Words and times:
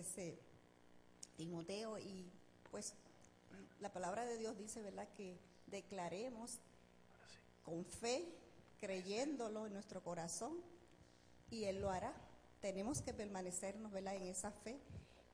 ese 0.00 0.38
Timoteo 1.36 1.98
y 1.98 2.30
pues 2.70 2.94
la 3.80 3.92
palabra 3.92 4.24
de 4.24 4.38
Dios 4.38 4.56
dice, 4.56 4.82
¿verdad? 4.82 5.08
Que 5.16 5.38
declaremos 5.66 6.58
con 7.64 7.84
fe, 7.84 8.24
creyéndolo 8.80 9.66
en 9.66 9.72
nuestro 9.72 10.02
corazón 10.02 10.60
y 11.50 11.64
Él 11.64 11.80
lo 11.80 11.90
hará. 11.90 12.14
Tenemos 12.60 13.02
que 13.02 13.12
permanecernos, 13.12 13.92
¿verdad? 13.92 14.14
En 14.16 14.24
esa 14.24 14.50
fe. 14.50 14.78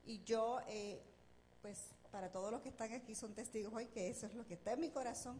Y 0.05 0.23
yo, 0.23 0.59
eh, 0.67 1.01
pues 1.61 1.79
para 2.11 2.31
todos 2.31 2.51
los 2.51 2.61
que 2.61 2.69
están 2.69 2.91
aquí 2.93 3.15
son 3.15 3.33
testigos 3.33 3.73
hoy 3.73 3.87
que 3.87 4.09
eso 4.09 4.27
es 4.27 4.35
lo 4.35 4.45
que 4.45 4.53
está 4.53 4.73
en 4.73 4.81
mi 4.81 4.89
corazón 4.89 5.39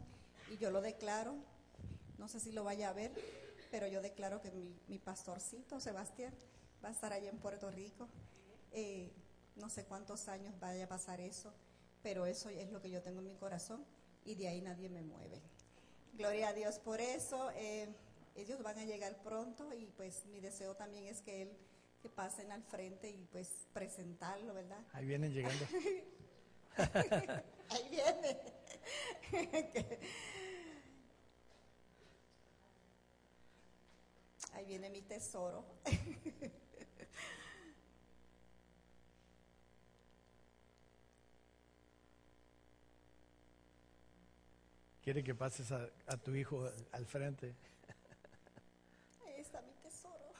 y 0.51 0.57
yo 0.57 0.71
lo 0.71 0.81
declaro. 0.81 1.35
No 2.17 2.27
sé 2.27 2.39
si 2.39 2.51
lo 2.51 2.63
vaya 2.63 2.89
a 2.89 2.93
ver, 2.93 3.11
pero 3.69 3.87
yo 3.87 4.01
declaro 4.01 4.41
que 4.41 4.51
mi, 4.51 4.73
mi 4.87 4.97
pastorcito, 4.97 5.79
Sebastián, 5.79 6.33
va 6.83 6.89
a 6.89 6.91
estar 6.91 7.11
allá 7.11 7.29
en 7.29 7.37
Puerto 7.37 7.69
Rico. 7.69 8.07
Eh, 8.73 9.11
no 9.55 9.69
sé 9.69 9.85
cuántos 9.85 10.27
años 10.27 10.59
vaya 10.59 10.85
a 10.85 10.87
pasar 10.87 11.21
eso, 11.21 11.53
pero 12.01 12.25
eso 12.25 12.49
es 12.49 12.71
lo 12.71 12.81
que 12.81 12.89
yo 12.89 13.01
tengo 13.01 13.19
en 13.19 13.27
mi 13.27 13.35
corazón 13.35 13.85
y 14.25 14.35
de 14.35 14.47
ahí 14.47 14.61
nadie 14.61 14.89
me 14.89 15.01
mueve. 15.01 15.41
Gloria 16.13 16.49
a 16.49 16.53
Dios 16.53 16.79
por 16.79 16.99
eso. 16.99 17.51
Eh, 17.55 17.87
ellos 18.35 18.61
van 18.63 18.79
a 18.79 18.85
llegar 18.85 19.15
pronto 19.23 19.71
y 19.73 19.85
pues 19.95 20.25
mi 20.25 20.39
deseo 20.39 20.75
también 20.75 21.05
es 21.05 21.21
que 21.21 21.43
él 21.43 21.55
que 22.01 22.09
pasen 22.09 22.51
al 22.51 22.63
frente 22.63 23.09
y 23.09 23.25
pues 23.31 23.49
presentarlo, 23.71 24.53
¿verdad? 24.53 24.83
Ahí 24.91 25.05
vienen 25.05 25.33
llegando. 25.33 25.65
Ahí 27.69 27.89
viene. 27.89 28.39
Ahí 34.51 34.65
viene 34.65 34.89
mi 34.89 35.01
tesoro. 35.01 35.63
Quiere 45.03 45.21
que 45.21 45.35
pases 45.35 45.69
a, 45.73 46.17
tu 46.23 46.33
hijo 46.33 46.65
al 46.93 47.05
frente. 47.05 47.53
Ahí 49.25 49.41
está 49.41 49.61
mi 49.61 49.73
tesoro. 49.73 50.31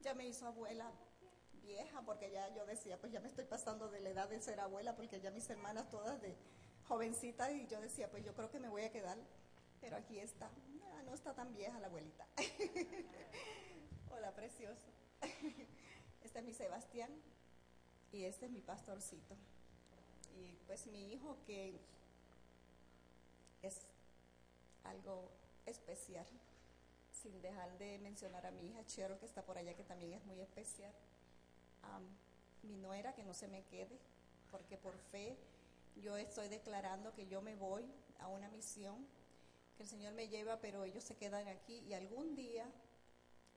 Ya 0.00 0.12
me 0.12 0.28
hizo 0.28 0.46
abuela 0.46 0.92
vieja 1.62 2.02
porque 2.02 2.30
ya 2.30 2.54
yo 2.54 2.66
decía, 2.66 2.98
pues 3.00 3.12
ya 3.12 3.20
me 3.20 3.28
estoy 3.28 3.46
pasando 3.46 3.88
de 3.88 4.00
la 4.00 4.10
edad 4.10 4.28
de 4.28 4.42
ser 4.42 4.60
abuela 4.60 4.94
porque 4.94 5.22
ya 5.22 5.30
mis 5.30 5.48
hermanas 5.48 5.88
todas 5.88 6.20
de 6.20 6.36
jovencitas 6.86 7.50
y 7.52 7.66
yo 7.66 7.80
decía, 7.80 8.10
pues 8.10 8.26
yo 8.26 8.34
creo 8.34 8.50
que 8.50 8.60
me 8.60 8.68
voy 8.68 8.82
a 8.82 8.92
quedar. 8.92 9.16
Pero 9.80 9.96
aquí 9.96 10.18
está. 10.18 10.50
Ah, 10.84 11.02
no 11.06 11.14
está 11.14 11.32
tan 11.32 11.54
vieja 11.54 11.80
la 11.80 11.86
abuelita. 11.86 12.26
Hola, 14.10 14.34
precioso. 14.34 14.86
Este 16.22 16.38
es 16.40 16.44
mi 16.44 16.52
Sebastián 16.52 17.10
y 18.12 18.24
este 18.24 18.44
es 18.44 18.52
mi 18.52 18.60
pastorcito. 18.60 19.34
Y 20.36 20.54
pues 20.66 20.86
mi 20.86 21.12
hijo 21.14 21.38
que 21.46 21.80
es 23.62 23.86
algo 24.84 25.30
especial, 25.66 26.26
sin 27.12 27.40
dejar 27.42 27.76
de 27.78 27.98
mencionar 27.98 28.46
a 28.46 28.50
mi 28.50 28.68
hija 28.68 28.84
Cheryl, 28.86 29.18
que 29.18 29.26
está 29.26 29.44
por 29.44 29.58
allá, 29.58 29.74
que 29.74 29.84
también 29.84 30.14
es 30.14 30.24
muy 30.24 30.40
especial. 30.40 30.92
Am, 31.82 32.04
mi 32.62 32.76
nuera, 32.76 33.14
que 33.14 33.24
no 33.24 33.34
se 33.34 33.48
me 33.48 33.64
quede, 33.64 33.98
porque 34.50 34.76
por 34.76 34.96
fe 34.98 35.36
yo 35.96 36.16
estoy 36.16 36.48
declarando 36.48 37.12
que 37.12 37.26
yo 37.26 37.42
me 37.42 37.54
voy 37.54 37.84
a 38.18 38.28
una 38.28 38.48
misión, 38.48 39.06
que 39.76 39.82
el 39.82 39.88
Señor 39.88 40.14
me 40.14 40.28
lleva, 40.28 40.60
pero 40.60 40.84
ellos 40.84 41.04
se 41.04 41.16
quedan 41.16 41.48
aquí 41.48 41.78
y 41.80 41.94
algún 41.94 42.34
día 42.36 42.70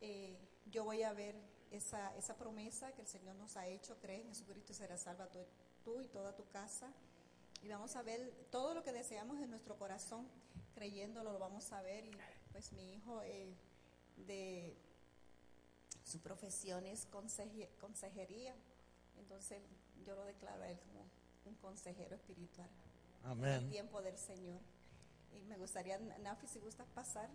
eh, 0.02 0.38
yo 0.66 0.84
voy 0.84 1.04
a 1.04 1.14
ver 1.14 1.36
esa, 1.72 2.16
esa 2.18 2.38
promesa 2.38 2.92
que 2.94 3.02
el 3.02 3.08
Señor 3.08 3.36
nos 3.36 3.58
ha 3.58 3.68
hecho, 3.68 4.00
cree 4.00 4.22
en 4.22 4.28
Jesucristo 4.28 4.72
y 4.72 4.76
será 4.76 4.98
salva 4.98 5.28
tú, 5.30 5.40
tú 5.84 6.02
y 6.02 6.08
toda 6.08 6.36
tu 6.36 6.48
casa 6.50 6.92
y 7.64 7.70
vamos 7.70 7.96
a 7.96 8.02
ver 8.04 8.32
todo 8.52 8.74
lo 8.74 8.84
que 8.84 8.92
deseamos 8.92 9.40
en 9.42 9.50
nuestro 9.50 9.76
corazón, 9.78 10.28
creyéndolo, 10.76 11.32
lo 11.32 11.40
vamos 11.40 11.72
a 11.72 11.82
ver. 11.82 12.06
Y 12.06 12.12
pues 12.52 12.72
mi 12.74 12.94
hijo 12.94 13.22
eh, 13.24 13.56
de 14.28 14.76
su 16.04 16.20
profesión 16.20 16.86
es 16.86 17.08
conseje- 17.10 17.70
consejería, 17.80 18.54
entonces 19.18 19.62
yo 20.06 20.16
lo 20.16 20.26
declaro 20.26 20.62
a 20.64 20.70
él 20.70 20.78
como 20.82 21.06
un 21.46 21.56
consejero 21.56 22.16
espiritual. 22.16 22.70
En 23.24 23.26
el 23.26 23.32
Amén. 23.32 23.70
tiempo 23.70 24.02
del 24.02 24.18
Señor. 24.18 24.60
Y 25.32 25.44
me 25.46 25.58
gustaría, 25.58 25.98
Nafi, 25.98 26.46
si 26.48 26.60
gustas 26.60 26.88
pasar, 26.94 27.30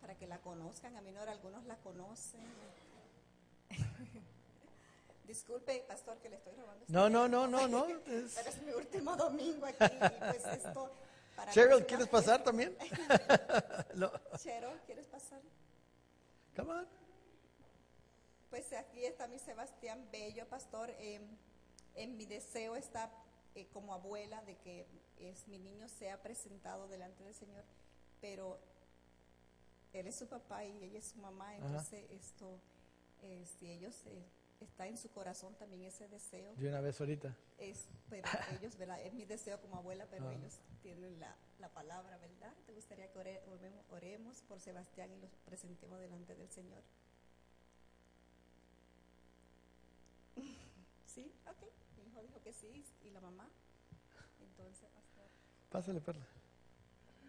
para 0.00 0.16
que 0.16 0.26
la 0.26 0.40
conozcan. 0.40 0.96
A 0.96 1.00
mí 1.02 1.10
no, 1.12 1.20
algunos 1.22 1.64
la 1.66 1.76
conocen. 1.78 2.40
Disculpe, 5.30 5.84
pastor, 5.86 6.18
que 6.18 6.28
le 6.28 6.36
estoy 6.36 6.52
robando. 6.54 6.80
este 6.82 6.92
No, 6.92 7.08
no, 7.08 7.28
no, 7.28 7.46
no, 7.46 7.68
no. 7.68 7.86
es- 8.06 8.34
Pero 8.34 8.48
es 8.50 8.62
mi 8.62 8.72
último 8.72 9.14
domingo 9.16 9.64
aquí 9.64 9.84
y 9.84 10.18
pues 10.18 10.44
esto... 10.44 10.90
para 11.36 11.52
Cheryl, 11.52 11.78
es 11.82 11.84
¿quieres 11.86 12.08
pasar 12.08 12.42
también? 12.42 12.76
No. 13.94 14.10
Cheryl, 14.36 14.76
¿quieres 14.86 15.06
pasar? 15.06 15.40
Come 16.56 16.72
on. 16.72 16.88
Pues 18.50 18.72
aquí 18.72 19.04
está 19.04 19.28
mi 19.28 19.38
Sebastián 19.38 20.04
Bello, 20.10 20.48
pastor. 20.48 20.90
Eh, 20.98 21.20
en 21.94 22.16
mi 22.16 22.26
deseo 22.26 22.74
está 22.74 23.08
eh, 23.54 23.68
como 23.72 23.94
abuela 23.94 24.42
de 24.42 24.56
que 24.58 24.84
es, 25.16 25.46
mi 25.46 25.60
niño 25.60 25.88
sea 25.88 26.20
presentado 26.20 26.88
delante 26.88 27.22
del 27.22 27.34
Señor, 27.36 27.62
pero 28.20 28.58
él 29.92 30.08
es 30.08 30.16
su 30.16 30.26
papá 30.26 30.64
y 30.64 30.82
ella 30.82 30.98
es 30.98 31.06
su 31.06 31.18
mamá, 31.18 31.54
entonces 31.54 32.04
esto, 32.10 32.58
eh, 33.22 33.44
si 33.46 33.70
ellos 33.70 33.94
eh, 34.06 34.24
está 34.60 34.86
en 34.86 34.96
su 34.98 35.10
corazón 35.10 35.54
también 35.56 35.82
ese 35.84 36.08
deseo, 36.08 36.54
De 36.56 36.68
una 36.68 36.80
vez 36.80 37.00
ahorita. 37.00 37.34
es, 37.58 37.86
pero 38.08 38.22
ellos, 38.60 38.76
¿verdad? 38.76 39.00
Es 39.02 39.12
mi 39.14 39.24
deseo 39.24 39.60
como 39.60 39.76
abuela, 39.76 40.06
pero 40.10 40.28
Ah. 40.28 40.34
ellos 40.34 40.60
tienen 40.82 41.18
la, 41.18 41.34
la 41.58 41.68
palabra, 41.70 42.16
¿verdad? 42.18 42.52
¿Te 42.66 42.72
gustaría 42.72 43.10
que 43.12 43.18
ore- 43.18 43.42
oremos, 43.50 43.84
oremos 43.90 44.42
por 44.42 44.60
Sebastián 44.60 45.10
y 45.12 45.16
los 45.20 45.30
presentemos 45.46 45.98
delante 46.00 46.34
del 46.34 46.50
Señor? 46.50 46.82
¿Sí? 51.06 51.32
Ok. 51.46 51.62
Mi 51.98 52.08
hijo 52.08 52.20
dijo 52.22 52.40
que 52.42 52.52
sí 52.52 52.84
y 53.02 53.10
la 53.10 53.20
mamá. 53.20 53.48
Entonces, 54.40 54.88
pastor. 54.94 55.26
Pásale, 55.70 56.00
Perla. 56.00 56.26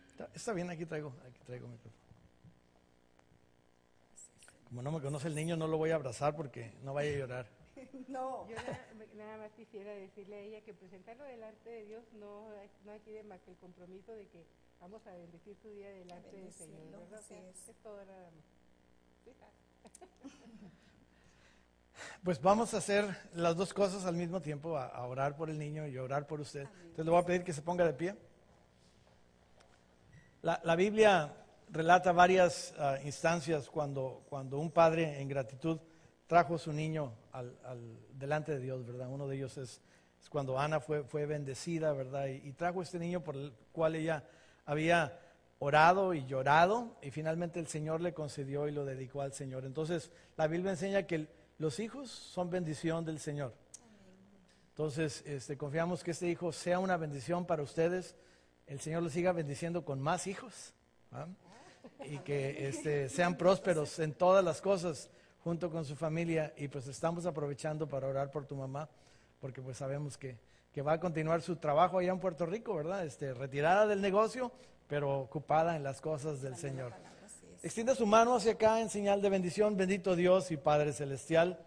Está, 0.10 0.30
está 0.34 0.54
bien, 0.54 0.70
aquí 0.70 0.86
traigo, 0.86 1.14
aquí 1.28 1.40
traigo 1.46 1.68
mi 1.68 1.74
micrófono. 1.74 2.11
Como 4.72 4.82
no 4.84 4.92
me 4.94 5.02
conoce 5.02 5.28
el 5.28 5.36
niño, 5.36 5.58
no 5.58 5.68
lo 5.68 5.78
voy 5.78 5.90
a 5.92 5.96
abrazar 5.96 6.34
porque 6.34 6.72
no 6.84 6.94
vaya 6.94 7.12
a 7.12 7.18
llorar. 7.18 7.46
No. 8.08 8.48
Yo 8.48 8.56
nada, 8.56 8.88
nada 9.16 9.38
más 9.38 9.52
quisiera 9.52 9.92
decirle 9.92 10.36
a 10.36 10.40
ella 10.40 10.62
que 10.62 10.74
presentarlo 10.74 11.26
delante 11.26 11.70
de 11.70 11.84
Dios 11.86 12.04
no, 12.14 12.50
hay- 12.52 12.70
no 12.86 12.92
adquiere 12.92 13.24
más 13.24 13.42
que 13.42 13.52
el 13.52 13.58
compromiso 13.58 14.14
de 14.14 14.28
que 14.28 14.46
vamos 14.80 15.06
a 15.08 15.12
bendecir 15.12 15.58
su 15.62 15.70
día 15.74 15.90
delante 15.90 16.32
del 16.38 16.54
Señor, 16.54 16.80
¿verdad? 16.92 17.12
O 17.12 17.16
así 17.16 17.28
sea, 17.28 17.50
es. 17.50 17.70
es 17.70 17.76
todo 17.84 18.06
nada 18.06 18.32
más. 18.32 18.44
Sí. 19.26 19.32
Pues 22.24 22.42
vamos 22.42 22.74
a 22.74 22.78
hacer 22.78 23.06
las 23.34 23.56
dos 23.56 23.74
cosas 23.74 24.06
al 24.06 24.16
mismo 24.16 24.42
tiempo, 24.42 24.78
a, 24.78 24.88
a 24.88 25.06
orar 25.06 25.36
por 25.36 25.50
el 25.50 25.58
niño 25.60 25.86
y 25.88 25.98
a 25.98 26.04
orar 26.04 26.26
por 26.28 26.40
usted. 26.42 26.62
Entonces 26.82 27.06
le 27.06 27.12
voy 27.12 27.20
a 27.22 27.26
pedir 27.26 27.44
que 27.44 27.54
se 27.54 27.62
ponga 27.62 27.86
de 27.86 27.94
pie. 27.94 28.16
La, 30.42 30.60
la 30.64 30.76
Biblia 30.76 31.41
relata 31.72 32.12
varias 32.12 32.74
ah, 32.78 32.98
instancias 33.04 33.70
cuando, 33.70 34.24
cuando 34.30 34.60
un 34.60 34.72
padre 34.72 35.22
en 35.22 35.28
gratitud 35.28 35.80
trajo 36.28 36.56
a 36.56 36.60
su 36.60 36.72
niño 36.74 37.14
al, 37.32 37.58
al- 37.64 37.98
delante 38.14 38.52
de 38.54 38.60
Dios, 38.60 38.86
¿verdad? 38.86 39.08
Uno 39.10 39.28
de 39.28 39.38
ellos 39.38 39.58
es, 39.58 39.82
cuando 40.30 40.60
Ana 40.60 40.80
fue, 40.80 41.04
fue 41.04 41.26
bendecida, 41.26 41.94
¿verdad? 41.94 42.28
Y, 42.28 42.52
trajo 42.54 42.82
este 42.82 43.00
niño 43.00 43.24
por 43.24 43.36
el 43.36 43.54
cual 43.72 43.96
ella 43.96 44.24
había 44.66 45.20
orado 45.60 46.14
y 46.14 46.26
llorado 46.26 46.98
y 47.02 47.12
finalmente 47.12 47.60
el 47.60 47.68
Señor 47.68 48.02
le 48.02 48.14
concedió 48.14 48.68
y 48.68 48.72
lo 48.72 48.86
dedicó 48.86 49.22
al 49.22 49.34
Señor. 49.34 49.66
Entonces 49.66 50.12
la 50.38 50.48
Biblia 50.48 50.72
enseña 50.72 51.04
que 51.04 51.28
los 51.58 51.80
hijos 51.80 52.10
son 52.10 52.50
bendición 52.50 53.06
del 53.06 53.20
Señor. 53.20 53.54
Entonces 54.70 55.24
este, 55.26 55.58
confiamos 55.58 56.04
que 56.04 56.12
este 56.12 56.30
hijo 56.30 56.52
sea 56.52 56.80
una 56.80 56.98
bendición 56.98 57.46
para 57.46 57.62
ustedes. 57.64 58.16
El 58.68 58.80
Señor 58.80 59.04
los 59.04 59.12
siga 59.12 59.32
bendiciendo 59.34 59.84
con 59.86 60.00
más 60.02 60.28
hijos. 60.28 60.74
Y 62.06 62.20
que 62.20 62.68
este, 62.68 63.10
sean 63.10 63.38
prósperos 63.38 64.00
en 64.00 64.14
todas 64.14 64.44
las 64.44 64.62
cosas 64.62 65.10
junto 65.44 65.70
con 65.70 65.86
su 65.86 65.96
familia. 65.96 66.54
Y 66.58 66.68
pues 66.68 66.88
estamos 66.88 67.26
aprovechando 67.26 67.88
para 67.88 68.08
orar 68.08 68.32
por 68.32 68.46
tu 68.46 68.56
mamá, 68.56 68.90
porque 69.40 69.62
pues 69.62 69.78
sabemos 69.78 70.18
que, 70.18 70.38
que 70.74 70.82
va 70.82 70.94
a 70.94 71.00
continuar 71.00 71.42
su 71.42 71.56
trabajo 71.56 72.00
allá 72.00 72.12
en 72.12 72.20
Puerto 72.20 72.46
Rico, 72.46 72.76
¿verdad? 72.76 73.06
Este, 73.06 73.34
retirada 73.34 73.88
del 73.88 74.02
negocio, 74.02 74.52
pero 74.88 75.20
ocupada 75.20 75.76
en 75.76 75.84
las 75.84 76.02
cosas 76.02 76.42
del 76.42 76.56
Señor. 76.56 76.94
Extienda 77.64 77.94
su 77.94 78.08
mano 78.08 78.36
hacia 78.36 78.54
acá 78.54 78.82
en 78.82 78.90
señal 78.90 79.22
de 79.22 79.30
bendición, 79.30 79.78
bendito 79.78 80.16
Dios 80.16 80.52
y 80.52 80.58
Padre 80.58 80.94
Celestial. 80.94 81.60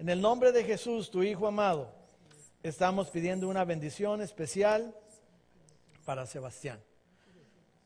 En 0.00 0.08
el 0.08 0.20
nombre 0.20 0.50
de 0.50 0.64
Jesús, 0.64 1.10
tu 1.10 1.22
Hijo 1.22 1.46
amado, 1.46 1.92
estamos 2.62 3.10
pidiendo 3.10 3.48
una 3.48 3.64
bendición 3.64 4.22
especial 4.22 4.94
para 6.04 6.26
Sebastián. 6.26 6.80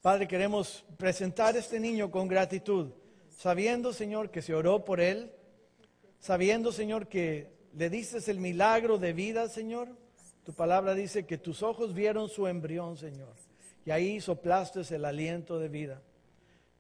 Padre, 0.05 0.29
queremos 0.29 0.85
presentar 0.99 1.57
este 1.57 1.81
niño 1.81 2.11
con 2.11 2.29
gratitud, 2.29 2.91
sabiendo, 3.31 3.95
Señor, 3.95 4.31
que 4.31 4.43
se 4.43 4.53
oró 4.53 4.85
por 4.85 5.01
él, 5.01 5.33
sabiendo, 6.21 6.73
Señor, 6.73 7.07
que 7.09 7.49
le 7.73 7.89
dices 7.89 8.29
el 8.29 8.39
milagro 8.39 8.99
de 8.99 9.15
vida, 9.15 9.49
Señor. 9.49 9.89
Tu 10.45 10.53
palabra 10.53 10.93
dice 10.93 11.25
que 11.25 11.39
tus 11.39 11.63
ojos 11.63 11.95
vieron 11.95 12.29
su 12.29 12.47
embrión, 12.47 12.99
Señor, 12.99 13.33
y 13.87 13.93
ahí 13.93 14.21
soplaste 14.21 14.83
el 14.95 15.07
aliento 15.07 15.59
de 15.59 15.71
vida. 15.71 16.03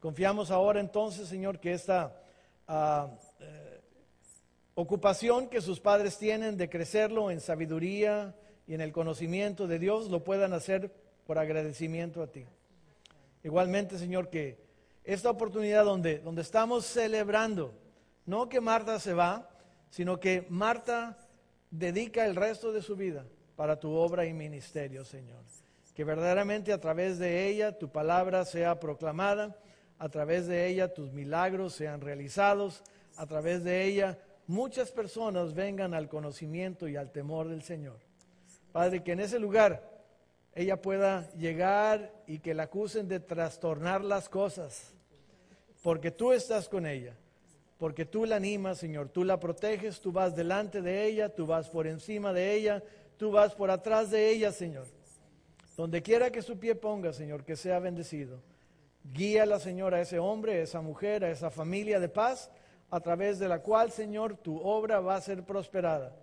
Confiamos 0.00 0.50
ahora 0.50 0.78
entonces, 0.80 1.26
Señor, 1.26 1.60
que 1.60 1.72
esta 1.72 2.22
ah, 2.68 3.08
eh, 3.40 3.80
ocupación 4.74 5.48
que 5.48 5.62
sus 5.62 5.80
padres 5.80 6.18
tienen 6.18 6.58
de 6.58 6.68
crecerlo 6.68 7.30
en 7.30 7.40
sabiduría 7.40 8.36
y 8.66 8.74
en 8.74 8.82
el 8.82 8.92
conocimiento 8.92 9.66
de 9.66 9.78
Dios, 9.78 10.10
lo 10.10 10.22
puedan 10.22 10.52
hacer 10.52 10.92
por 11.26 11.38
agradecimiento 11.38 12.22
a 12.22 12.26
ti. 12.26 12.44
Igualmente, 13.44 13.98
Señor, 13.98 14.30
que 14.30 14.58
esta 15.04 15.30
oportunidad 15.30 15.84
donde, 15.84 16.18
donde 16.18 16.42
estamos 16.42 16.86
celebrando, 16.86 17.74
no 18.24 18.48
que 18.48 18.60
Marta 18.60 18.98
se 18.98 19.12
va, 19.12 19.50
sino 19.90 20.18
que 20.18 20.46
Marta 20.48 21.18
dedica 21.70 22.24
el 22.24 22.36
resto 22.36 22.72
de 22.72 22.80
su 22.82 22.96
vida 22.96 23.26
para 23.54 23.78
tu 23.78 23.92
obra 23.92 24.24
y 24.24 24.32
ministerio, 24.32 25.04
Señor. 25.04 25.42
Que 25.94 26.04
verdaderamente 26.04 26.72
a 26.72 26.80
través 26.80 27.18
de 27.18 27.46
ella 27.46 27.78
tu 27.78 27.90
palabra 27.90 28.46
sea 28.46 28.80
proclamada, 28.80 29.56
a 29.98 30.08
través 30.08 30.46
de 30.46 30.66
ella 30.66 30.92
tus 30.92 31.12
milagros 31.12 31.74
sean 31.74 32.00
realizados, 32.00 32.82
a 33.16 33.26
través 33.26 33.62
de 33.62 33.84
ella 33.84 34.18
muchas 34.46 34.90
personas 34.90 35.54
vengan 35.54 35.94
al 35.94 36.08
conocimiento 36.08 36.88
y 36.88 36.96
al 36.96 37.12
temor 37.12 37.48
del 37.48 37.62
Señor. 37.62 37.98
Padre, 38.72 39.04
que 39.04 39.12
en 39.12 39.20
ese 39.20 39.38
lugar 39.38 39.93
ella 40.54 40.80
pueda 40.80 41.28
llegar 41.32 42.12
y 42.26 42.38
que 42.38 42.54
la 42.54 42.64
acusen 42.64 43.08
de 43.08 43.20
trastornar 43.20 44.04
las 44.04 44.28
cosas, 44.28 44.92
porque 45.82 46.10
tú 46.10 46.32
estás 46.32 46.68
con 46.68 46.86
ella, 46.86 47.16
porque 47.78 48.04
tú 48.04 48.24
la 48.24 48.36
animas, 48.36 48.78
Señor, 48.78 49.08
tú 49.08 49.24
la 49.24 49.40
proteges, 49.40 50.00
tú 50.00 50.12
vas 50.12 50.36
delante 50.36 50.80
de 50.80 51.06
ella, 51.06 51.28
tú 51.28 51.46
vas 51.46 51.68
por 51.68 51.86
encima 51.86 52.32
de 52.32 52.54
ella, 52.54 52.82
tú 53.16 53.32
vas 53.32 53.54
por 53.54 53.70
atrás 53.70 54.10
de 54.10 54.30
ella, 54.30 54.52
Señor. 54.52 54.86
Donde 55.76 56.02
quiera 56.02 56.30
que 56.30 56.40
su 56.40 56.56
pie 56.58 56.76
ponga, 56.76 57.12
Señor, 57.12 57.44
que 57.44 57.56
sea 57.56 57.80
bendecido. 57.80 58.40
Guíala, 59.12 59.58
Señor, 59.58 59.92
a 59.92 60.00
ese 60.00 60.20
hombre, 60.20 60.54
a 60.54 60.62
esa 60.62 60.80
mujer, 60.80 61.24
a 61.24 61.30
esa 61.30 61.50
familia 61.50 61.98
de 61.98 62.08
paz, 62.08 62.48
a 62.90 63.00
través 63.00 63.40
de 63.40 63.48
la 63.48 63.60
cual, 63.60 63.90
Señor, 63.90 64.36
tu 64.36 64.56
obra 64.60 65.00
va 65.00 65.16
a 65.16 65.20
ser 65.20 65.42
prosperada. 65.42 66.14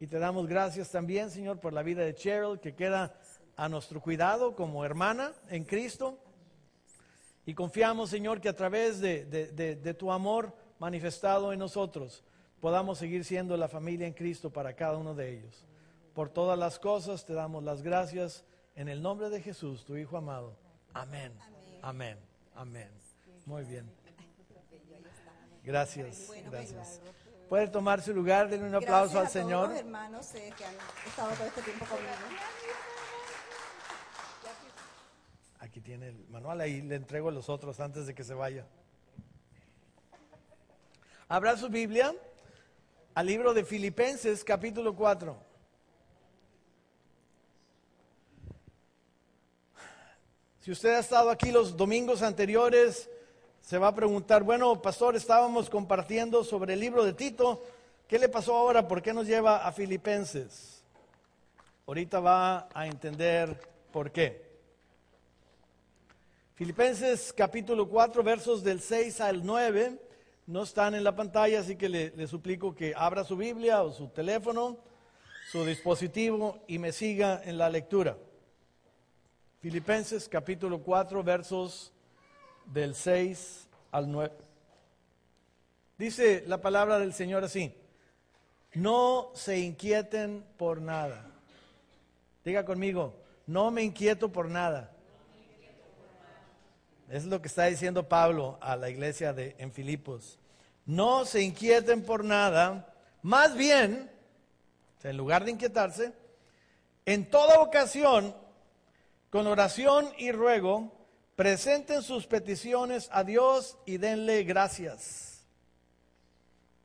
Y 0.00 0.08
te 0.08 0.18
damos 0.18 0.48
gracias 0.48 0.90
también, 0.90 1.30
Señor, 1.30 1.60
por 1.60 1.72
la 1.72 1.82
vida 1.82 2.02
de 2.04 2.14
Cheryl, 2.14 2.58
que 2.60 2.74
queda 2.74 3.14
a 3.58 3.68
nuestro 3.68 4.00
cuidado 4.00 4.54
como 4.54 4.84
hermana 4.84 5.32
en 5.50 5.64
Cristo. 5.64 6.16
Y 7.44 7.54
confiamos, 7.54 8.08
Señor, 8.08 8.40
que 8.40 8.48
a 8.48 8.54
través 8.54 9.00
de, 9.00 9.96
tu 9.98 10.12
amor 10.12 10.54
manifestado 10.78 11.52
en 11.52 11.58
nosotros 11.58 12.22
podamos 12.60 12.98
seguir 12.98 13.24
siendo 13.24 13.56
la 13.56 13.68
familia 13.68 14.06
en 14.06 14.12
Cristo 14.12 14.50
para 14.50 14.74
cada 14.74 14.96
uno 14.96 15.12
de 15.12 15.32
ellos. 15.32 15.66
Por 16.14 16.28
todas 16.28 16.56
las 16.56 16.78
cosas 16.78 17.26
te 17.26 17.32
damos 17.32 17.64
las 17.64 17.82
gracias 17.82 18.44
en 18.76 18.88
el 18.88 19.02
nombre 19.02 19.28
de 19.28 19.42
Jesús, 19.42 19.84
tu 19.84 19.96
Hijo 19.96 20.16
amado. 20.16 20.56
Amén. 20.94 21.32
Amén. 21.82 22.16
Amén. 22.54 22.90
Muy 23.44 23.64
bien. 23.64 23.90
Gracias. 25.64 26.30
Gracias. 26.48 27.00
Puede 27.48 27.66
tomar 27.66 28.02
su 28.02 28.14
lugar, 28.14 28.48
denle 28.48 28.68
un 28.68 28.74
aplauso 28.76 29.18
al 29.18 29.28
Señor. 29.28 29.72
hermanos 29.72 30.32
eh, 30.36 30.52
que 30.56 30.64
han 30.64 30.74
estado 31.06 31.32
todo 31.34 31.46
este 31.46 31.62
tiempo 31.62 31.86
conmigo. 31.86 32.12
Tiene 35.88 36.08
el 36.08 36.28
manual, 36.28 36.60
ahí 36.60 36.82
le 36.82 36.96
entrego 36.96 37.30
los 37.30 37.48
otros 37.48 37.80
antes 37.80 38.06
de 38.06 38.14
que 38.14 38.22
se 38.22 38.34
vaya. 38.34 38.66
Abra 41.30 41.56
su 41.56 41.70
Biblia 41.70 42.14
al 43.14 43.26
libro 43.26 43.54
de 43.54 43.64
Filipenses 43.64 44.44
capítulo 44.44 44.94
4. 44.94 45.34
Si 50.60 50.70
usted 50.70 50.90
ha 50.90 50.98
estado 50.98 51.30
aquí 51.30 51.50
los 51.50 51.74
domingos 51.74 52.20
anteriores, 52.20 53.08
se 53.62 53.78
va 53.78 53.88
a 53.88 53.94
preguntar, 53.94 54.42
bueno, 54.42 54.82
pastor, 54.82 55.16
estábamos 55.16 55.70
compartiendo 55.70 56.44
sobre 56.44 56.74
el 56.74 56.80
libro 56.80 57.02
de 57.02 57.14
Tito, 57.14 57.64
¿qué 58.06 58.18
le 58.18 58.28
pasó 58.28 58.54
ahora? 58.54 58.86
¿Por 58.86 59.00
qué 59.00 59.14
nos 59.14 59.26
lleva 59.26 59.66
a 59.66 59.72
Filipenses? 59.72 60.84
Ahorita 61.86 62.20
va 62.20 62.68
a 62.74 62.86
entender 62.86 63.58
por 63.90 64.12
qué. 64.12 64.47
Filipenses 66.58 67.32
capítulo 67.32 67.88
4, 67.88 68.20
versos 68.24 68.64
del 68.64 68.80
6 68.80 69.20
al 69.20 69.46
9, 69.46 69.96
no 70.48 70.64
están 70.64 70.96
en 70.96 71.04
la 71.04 71.14
pantalla, 71.14 71.60
así 71.60 71.76
que 71.76 71.88
le, 71.88 72.26
suplico 72.26 72.74
que 72.74 72.94
abra 72.96 73.22
su 73.22 73.36
Biblia 73.36 73.84
o 73.84 73.92
su 73.92 74.08
teléfono, 74.08 74.76
su 75.52 75.64
dispositivo 75.64 76.58
y 76.66 76.80
me 76.80 76.90
siga 76.90 77.40
en 77.44 77.58
la 77.58 77.70
lectura. 77.70 78.18
Filipenses 79.60 80.28
capítulo 80.28 80.80
4, 80.80 81.22
versos 81.22 81.92
del 82.66 82.96
6 82.96 83.68
al 83.92 84.10
9. 84.10 84.32
Dice 85.96 86.42
la 86.48 86.60
palabra 86.60 86.98
del 86.98 87.14
Señor 87.14 87.44
así, 87.44 87.72
no 88.74 89.30
se 89.32 89.60
inquieten 89.60 90.44
por 90.56 90.82
nada. 90.82 91.24
Diga 92.44 92.64
conmigo, 92.64 93.14
no 93.46 93.70
me 93.70 93.84
inquieto 93.84 94.32
por 94.32 94.50
nada. 94.50 94.97
Es 97.08 97.24
lo 97.24 97.40
que 97.40 97.48
está 97.48 97.64
diciendo 97.64 98.08
Pablo 98.08 98.58
a 98.60 98.76
la 98.76 98.90
iglesia 98.90 99.32
de, 99.32 99.56
en 99.58 99.72
Filipos. 99.72 100.38
No 100.84 101.24
se 101.24 101.42
inquieten 101.42 102.02
por 102.02 102.24
nada, 102.24 102.94
más 103.22 103.54
bien, 103.54 104.10
en 105.02 105.16
lugar 105.16 105.44
de 105.44 105.52
inquietarse, 105.52 106.12
en 107.06 107.30
toda 107.30 107.60
ocasión, 107.60 108.34
con 109.30 109.46
oración 109.46 110.10
y 110.18 110.32
ruego, 110.32 110.92
presenten 111.36 112.02
sus 112.02 112.26
peticiones 112.26 113.08
a 113.12 113.24
Dios 113.24 113.78
y 113.86 113.96
denle 113.96 114.44
gracias. 114.44 115.46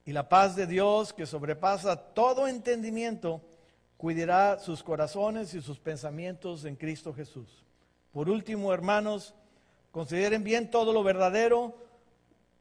Y 0.05 0.11
la 0.11 0.29
paz 0.29 0.55
de 0.55 0.67
Dios, 0.67 1.13
que 1.13 1.25
sobrepasa 1.25 1.95
todo 1.95 2.47
entendimiento, 2.47 3.41
cuidará 3.97 4.59
sus 4.59 4.83
corazones 4.83 5.53
y 5.53 5.61
sus 5.61 5.79
pensamientos 5.79 6.65
en 6.65 6.75
Cristo 6.75 7.13
Jesús. 7.13 7.63
Por 8.11 8.29
último, 8.29 8.73
hermanos, 8.73 9.33
Consideren 9.93 10.43
bien 10.43 10.71
todo 10.71 10.91
lo 10.91 11.03
verdadero, 11.03 11.75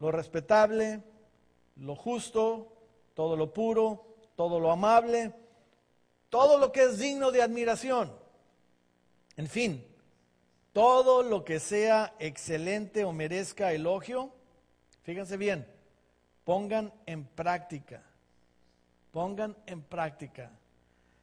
lo 0.00 0.12
respetable, 0.12 1.02
lo 1.76 1.96
justo, 1.96 2.70
todo 3.14 3.38
lo 3.38 3.55
puro, 3.55 4.05
todo 4.37 4.61
lo 4.61 4.70
amable, 4.70 5.32
todo 6.28 6.59
lo 6.59 6.73
que 6.73 6.83
es 6.83 6.99
digno 6.99 7.30
de 7.30 7.40
admiración. 7.40 8.12
En 9.38 9.49
fin, 9.49 9.83
todo 10.75 11.23
lo 11.23 11.42
que 11.42 11.59
sea 11.59 12.14
excelente 12.18 13.02
o 13.02 13.12
merezca 13.12 13.73
elogio, 13.73 14.30
fíjense 15.02 15.38
bien, 15.38 15.66
pongan 16.45 16.92
en 17.07 17.25
práctica, 17.25 18.02
pongan 19.11 19.57
en 19.64 19.80
práctica 19.80 20.50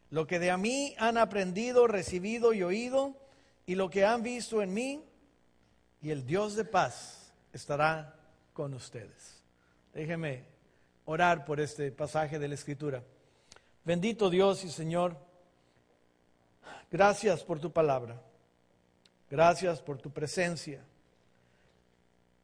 lo 0.10 0.26
que 0.26 0.40
de 0.40 0.50
a 0.50 0.58
mí 0.58 0.96
han 0.98 1.20
aprendido, 1.20 1.86
recibido 1.86 2.52
y 2.54 2.64
oído, 2.64 3.16
y 3.68 3.76
lo 3.76 3.92
que 3.92 4.06
han 4.06 4.24
visto 4.24 4.64
en 4.64 4.74
mí, 4.74 5.04
y 6.02 6.12
el 6.12 6.26
Dios 6.26 6.56
de 6.56 6.66
paz 6.66 7.32
estará 7.54 8.16
con 8.54 8.74
ustedes. 8.74 9.42
Déjeme 9.94 10.46
orar 11.06 11.46
por 11.46 11.60
este 11.60 11.92
pasaje 11.92 12.40
de 12.40 12.48
la 12.48 12.56
Escritura. 12.56 13.04
Bendito 13.84 14.30
Dios 14.30 14.64
y 14.64 14.70
Señor, 14.70 15.18
gracias 16.92 17.44
por 17.44 17.60
tu 17.60 17.72
palabra, 17.72 18.22
gracias 19.30 19.82
por 19.82 19.98
tu 19.98 20.12
presencia. 20.12 20.84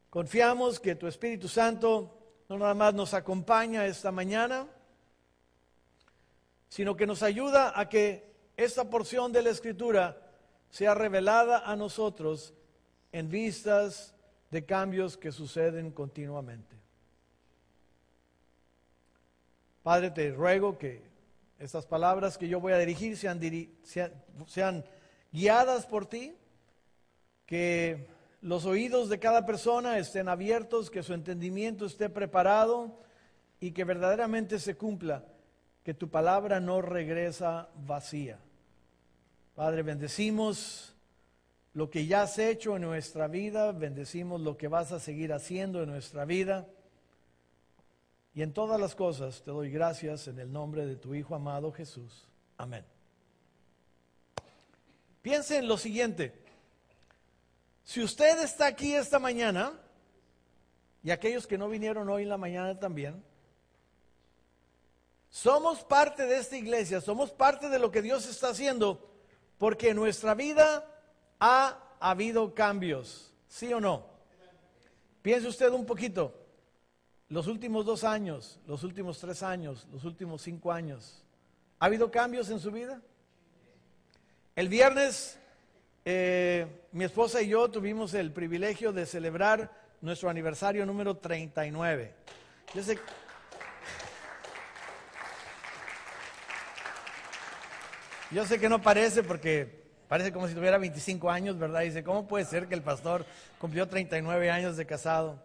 Confiamos 0.09 0.79
que 0.79 0.95
tu 0.95 1.07
Espíritu 1.07 1.47
Santo 1.47 2.17
no 2.49 2.57
nada 2.57 2.73
más 2.73 2.93
nos 2.93 3.13
acompaña 3.13 3.85
esta 3.85 4.11
mañana, 4.11 4.67
sino 6.69 6.95
que 6.95 7.07
nos 7.07 7.23
ayuda 7.23 7.79
a 7.79 7.89
que 7.89 8.33
esta 8.57 8.89
porción 8.89 9.31
de 9.31 9.41
la 9.41 9.49
Escritura 9.49 10.17
sea 10.69 10.93
revelada 10.93 11.59
a 11.59 11.75
nosotros 11.75 12.53
en 13.15 13.29
vistas 13.29 14.13
de 14.51 14.65
cambios 14.65 15.15
que 15.15 15.31
suceden 15.31 15.89
continuamente. 15.91 16.75
Padre, 19.83 20.11
te 20.11 20.31
ruego 20.33 20.77
que 20.77 21.01
estas 21.57 21.85
palabras 21.85 22.37
que 22.37 22.49
yo 22.49 22.59
voy 22.59 22.73
a 22.73 22.77
dirigir 22.77 23.15
sean, 23.15 23.39
sean, 24.47 24.83
guiadas 25.31 25.85
por 25.85 26.07
ti, 26.07 26.35
que 27.45 28.05
los 28.41 28.65
oídos 28.65 29.07
de 29.07 29.17
cada 29.17 29.45
persona 29.45 29.97
estén 29.97 30.27
abiertos, 30.27 30.91
que 30.91 31.01
su 31.01 31.13
entendimiento 31.13 31.85
esté 31.85 32.09
preparado 32.09 32.99
y 33.61 33.71
que 33.71 33.85
verdaderamente 33.85 34.59
se 34.59 34.75
cumpla, 34.75 35.23
que 35.85 35.93
tu 35.93 36.09
palabra 36.09 36.59
no 36.59 36.81
regresa 36.81 37.69
vacía. 37.75 38.39
Padre, 39.55 39.83
bendecimos 39.83 40.94
lo 41.75 41.89
que 41.89 42.05
ya 42.05 42.21
has 42.21 42.39
hecho 42.39 42.77
en 42.77 42.83
nuestra 42.83 43.27
vida, 43.27 43.73
bendecimos 43.73 44.39
lo 44.39 44.55
que 44.55 44.69
vas 44.69 44.93
a 44.93 44.99
seguir 44.99 45.33
haciendo 45.33 45.83
en 45.83 45.89
nuestra 45.89 46.23
vida. 46.23 46.65
Y 48.33 48.43
en 48.43 48.53
todas 48.53 48.79
las 48.79 48.95
cosas 48.95 49.43
te 49.43 49.51
doy 49.51 49.69
gracias 49.69 50.29
en 50.29 50.39
el 50.39 50.51
nombre 50.53 50.85
de 50.85 50.95
tu 50.95 51.13
Hijo 51.13 51.35
amado 51.35 51.73
Jesús. 51.73 52.29
Amén. 52.57 52.85
Piense 55.21 55.57
en 55.57 55.67
lo 55.67 55.77
siguiente. 55.77 56.41
Si 57.83 58.01
usted 58.01 58.41
está 58.41 58.67
aquí 58.67 58.95
esta 58.95 59.19
mañana, 59.19 59.73
y 61.03 61.11
aquellos 61.11 61.45
que 61.45 61.57
no 61.57 61.67
vinieron 61.67 62.07
hoy 62.07 62.23
en 62.23 62.29
la 62.29 62.37
mañana 62.37 62.79
también, 62.79 63.21
somos 65.29 65.83
parte 65.83 66.25
de 66.25 66.37
esta 66.37 66.55
iglesia, 66.55 67.01
somos 67.01 67.31
parte 67.31 67.67
de 67.67 67.79
lo 67.79 67.91
que 67.91 68.01
Dios 68.01 68.25
está 68.29 68.51
haciendo, 68.51 69.13
porque 69.57 69.93
nuestra 69.93 70.35
vida 70.35 70.89
ha 71.39 71.95
habido 71.99 72.53
cambios, 72.53 73.33
¿sí 73.47 73.73
o 73.73 73.79
no? 73.79 74.05
Piense 75.21 75.47
usted 75.47 75.71
un 75.71 75.85
poquito, 75.85 76.33
los 77.29 77.47
últimos 77.47 77.85
dos 77.85 78.03
años, 78.03 78.59
los 78.67 78.83
últimos 78.83 79.19
tres 79.19 79.41
años, 79.43 79.87
los 79.91 80.03
últimos 80.03 80.41
cinco 80.41 80.71
años, 80.71 81.23
¿ha 81.79 81.85
habido 81.85 82.11
cambios 82.11 82.49
en 82.49 82.59
su 82.59 82.71
vida? 82.71 83.01
El 84.55 84.69
viernes 84.69 85.39
eh, 86.07 86.67
mi 86.91 87.03
esposa 87.03 87.41
y 87.41 87.47
yo 87.47 87.67
tuvimos 87.71 88.13
el 88.13 88.31
privilegio 88.31 88.93
de 88.93 89.07
celebrar 89.07 89.71
nuestro 90.01 90.29
aniversario 90.29 90.85
número 90.85 91.17
39. 91.17 92.13
Yo 92.75 92.83
sé, 92.83 92.99
yo 98.29 98.45
sé 98.45 98.59
que 98.59 98.69
no 98.69 98.79
parece 98.83 99.23
porque 99.23 99.84
parece 100.07 100.31
como 100.31 100.47
si 100.47 100.53
tuviera 100.53 100.77
25 100.77 101.29
años, 101.29 101.57
¿verdad? 101.57 101.81
Dice, 101.81 102.03
¿cómo 102.03 102.27
puede 102.27 102.45
ser 102.45 102.67
que 102.67 102.75
el 102.75 102.81
pastor 102.81 103.25
cumplió 103.59 103.87
39 103.87 104.51
años 104.51 104.77
de 104.77 104.85
casado? 104.85 105.39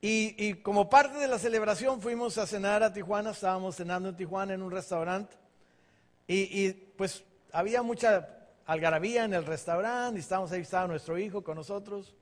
Y, 0.00 0.54
como 0.62 0.88
parte 0.88 1.18
de 1.18 1.26
la 1.26 1.38
celebración 1.38 2.00
fuimos 2.00 2.38
a 2.38 2.46
cenar 2.46 2.84
a 2.84 2.92
Tijuana, 2.92 3.30
estábamos 3.30 3.74
cenando 3.74 4.08
en 4.08 4.16
Tijuana 4.16 4.54
en 4.54 4.62
un 4.62 4.70
restaurante 4.70 5.34
y, 6.28 6.66
y 6.66 6.72
pues 6.96 7.24
había 7.52 7.82
mucha 7.82 8.28
algarabía 8.66 9.24
en 9.24 9.34
el 9.34 9.44
restaurante 9.44 10.18
y 10.18 10.20
estábamos 10.20 10.52
ahí, 10.52 10.60
estaba 10.60 10.86
nuestro 10.86 11.18
hijo 11.18 11.42
con 11.42 11.56
nosotros. 11.56 12.14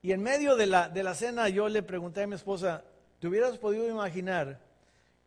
Y 0.00 0.10
en 0.10 0.22
medio 0.22 0.56
de 0.56 0.66
la, 0.66 0.88
de 0.88 1.02
la 1.04 1.14
cena 1.14 1.48
yo 1.48 1.68
le 1.68 1.82
pregunté 1.82 2.22
a 2.22 2.26
mi 2.26 2.34
esposa, 2.34 2.82
¿te 3.20 3.28
hubieras 3.28 3.56
podido 3.58 3.88
imaginar 3.88 4.58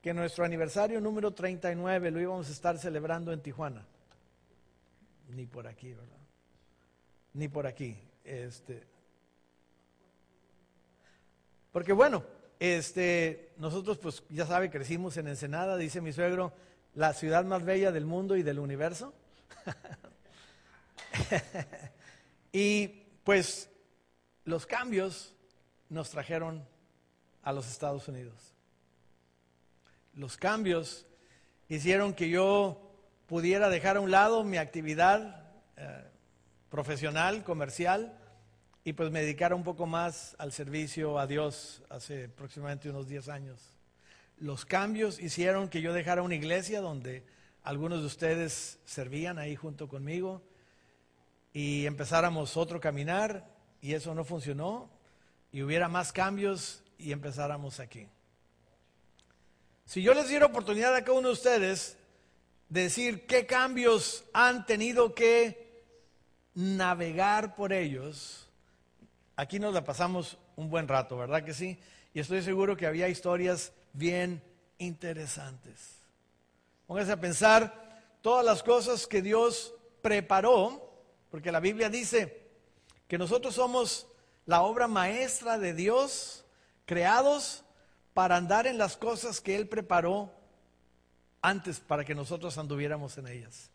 que 0.01 0.13
nuestro 0.13 0.43
aniversario 0.43 0.99
número 0.99 1.31
39 1.31 2.11
lo 2.11 2.19
íbamos 2.19 2.49
a 2.49 2.51
estar 2.51 2.77
celebrando 2.77 3.31
en 3.31 3.41
Tijuana? 3.41 3.85
Ni 5.29 5.45
por 5.45 5.67
aquí, 5.67 5.93
¿verdad? 5.93 6.17
Ni 7.33 7.47
por 7.47 7.67
aquí. 7.67 7.97
Este, 8.23 8.87
porque 11.75 11.91
bueno, 11.91 12.23
este, 12.57 13.51
nosotros 13.57 13.97
pues 13.97 14.23
ya 14.29 14.45
sabe, 14.45 14.69
crecimos 14.69 15.17
en 15.17 15.27
Ensenada, 15.27 15.75
dice 15.75 15.99
mi 15.99 16.13
suegro, 16.13 16.53
la 16.93 17.13
ciudad 17.13 17.43
más 17.43 17.65
bella 17.65 17.91
del 17.91 18.05
mundo 18.05 18.37
y 18.37 18.43
del 18.43 18.59
universo. 18.59 19.13
y 22.53 22.87
pues 23.25 23.69
los 24.45 24.65
cambios 24.65 25.35
nos 25.89 26.11
trajeron 26.11 26.65
a 27.43 27.51
los 27.51 27.69
Estados 27.69 28.07
Unidos. 28.07 28.53
Los 30.13 30.37
cambios 30.37 31.05
hicieron 31.67 32.13
que 32.13 32.29
yo 32.29 32.84
pudiera 33.27 33.69
dejar 33.69 33.97
a 33.97 34.01
un 34.01 34.11
lado 34.11 34.43
mi 34.43 34.57
actividad 34.57 35.43
eh, 35.77 36.03
profesional, 36.69 37.43
comercial, 37.43 38.17
y 38.83 38.93
pues 38.93 39.11
me 39.11 39.21
dedicara 39.21 39.55
un 39.55 39.63
poco 39.63 39.85
más 39.85 40.35
al 40.37 40.51
servicio 40.51 41.17
a 41.17 41.27
Dios 41.27 41.83
hace 41.89 42.25
aproximadamente 42.25 42.89
unos 42.89 43.07
10 43.07 43.29
años 43.29 43.75
los 44.37 44.65
cambios 44.65 45.19
hicieron 45.19 45.69
que 45.69 45.81
yo 45.81 45.93
dejara 45.93 46.21
una 46.21 46.35
iglesia 46.35 46.81
donde 46.81 47.23
algunos 47.63 48.01
de 48.01 48.07
ustedes 48.07 48.79
servían 48.85 49.37
ahí 49.39 49.55
junto 49.55 49.87
conmigo 49.87 50.41
y 51.53 51.85
empezáramos 51.85 52.57
otro 52.57 52.79
caminar 52.79 53.49
y 53.81 53.93
eso 53.93 54.13
no 54.13 54.23
funcionó 54.23 54.89
y 55.51 55.63
hubiera 55.63 55.87
más 55.87 56.11
cambios 56.11 56.83
y 56.97 57.11
empezáramos 57.11 57.79
aquí. 57.79 58.07
Si 59.85 60.01
yo 60.01 60.13
les 60.13 60.27
diera 60.27 60.47
oportunidad 60.47 60.93
a 60.95 61.03
cada 61.03 61.17
uno 61.17 61.29
de 61.29 61.33
ustedes 61.33 61.97
de 61.97 62.04
decir 62.69 63.25
qué 63.25 63.45
cambios 63.45 64.23
han 64.33 64.65
tenido 64.65 65.13
que 65.13 65.83
navegar 66.53 67.55
por 67.55 67.73
ellos, 67.73 68.47
aquí 69.35 69.59
nos 69.59 69.73
la 69.73 69.83
pasamos 69.83 70.37
un 70.55 70.69
buen 70.69 70.87
rato, 70.87 71.17
¿verdad 71.17 71.43
que 71.43 71.53
sí? 71.53 71.77
Y 72.13 72.19
estoy 72.19 72.41
seguro 72.41 72.77
que 72.77 72.87
había 72.87 73.09
historias 73.09 73.73
bien 73.93 74.41
interesantes. 74.77 75.99
Póngase 76.87 77.11
a 77.11 77.19
pensar 77.19 77.85
todas 78.21 78.45
las 78.45 78.63
cosas 78.63 79.07
que 79.07 79.21
Dios 79.21 79.73
preparó, 80.01 81.03
porque 81.29 81.51
la 81.51 81.59
Biblia 81.59 81.89
dice 81.89 82.45
que 83.07 83.17
nosotros 83.17 83.55
somos 83.55 84.07
la 84.45 84.61
obra 84.61 84.87
maestra 84.87 85.57
de 85.57 85.73
Dios, 85.73 86.45
creados 86.85 87.63
para 88.13 88.37
andar 88.37 88.67
en 88.67 88.77
las 88.77 88.95
cosas 88.95 89.41
que 89.41 89.55
Él 89.55 89.67
preparó 89.67 90.31
antes 91.47 91.79
para 91.79 92.03
que 92.03 92.15
nosotros 92.15 92.57
anduviéramos 92.57 93.17
en 93.17 93.27
ellas. 93.27 93.69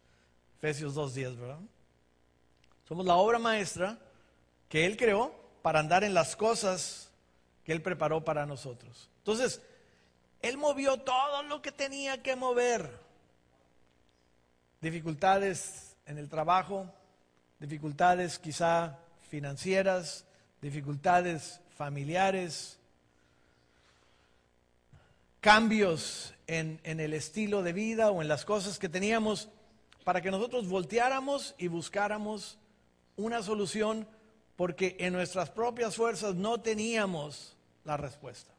Efesios 0.59 0.95
2.10, 0.95 1.39
¿verdad? 1.39 1.59
Somos 2.87 3.07
la 3.07 3.15
obra 3.17 3.39
maestra 3.39 3.99
que 4.69 4.87
Él 4.87 4.97
creó 4.97 5.35
para 5.63 5.81
andar 5.81 6.05
en 6.05 6.15
las 6.15 6.37
cosas 6.37 7.11
que 7.65 7.73
Él 7.73 7.83
preparó 7.83 8.25
para 8.25 8.47
nosotros. 8.47 9.09
Entonces, 9.19 9.61
él 10.43 10.57
movió 10.57 10.97
todo 10.99 11.43
lo 11.43 11.61
que 11.61 11.73
tenía 11.73 12.23
que 12.23 12.35
mover. 12.35 12.99
Dificultades 14.81 15.97
en 16.07 16.17
el 16.17 16.29
trabajo, 16.29 16.91
dificultades 17.59 18.39
quizá 18.39 18.99
financieras, 19.29 20.25
dificultades 20.63 21.61
familiares, 21.77 22.79
cambios 25.41 26.35
en, 26.47 26.81
el 26.85 27.15
estilo 27.15 27.63
de 27.63 27.73
vida 27.73 28.11
o 28.11 28.23
en 28.23 28.29
las 28.29 28.45
cosas 28.45 28.79
que 28.79 28.89
teníamos 28.89 29.49
para 30.05 30.21
que 30.21 30.31
nosotros 30.31 30.69
volteáramos 30.69 31.55
y 31.59 31.69
buscáramos 31.69 32.59
una 33.17 33.43
solución 33.43 34.07
porque 34.57 34.97
en 34.99 35.13
nuestras 35.13 35.51
propias 35.51 35.97
fuerzas 35.97 36.35
no 36.35 36.61
teníamos 36.61 37.57
la 37.85 37.97
respuesta. 37.97 38.53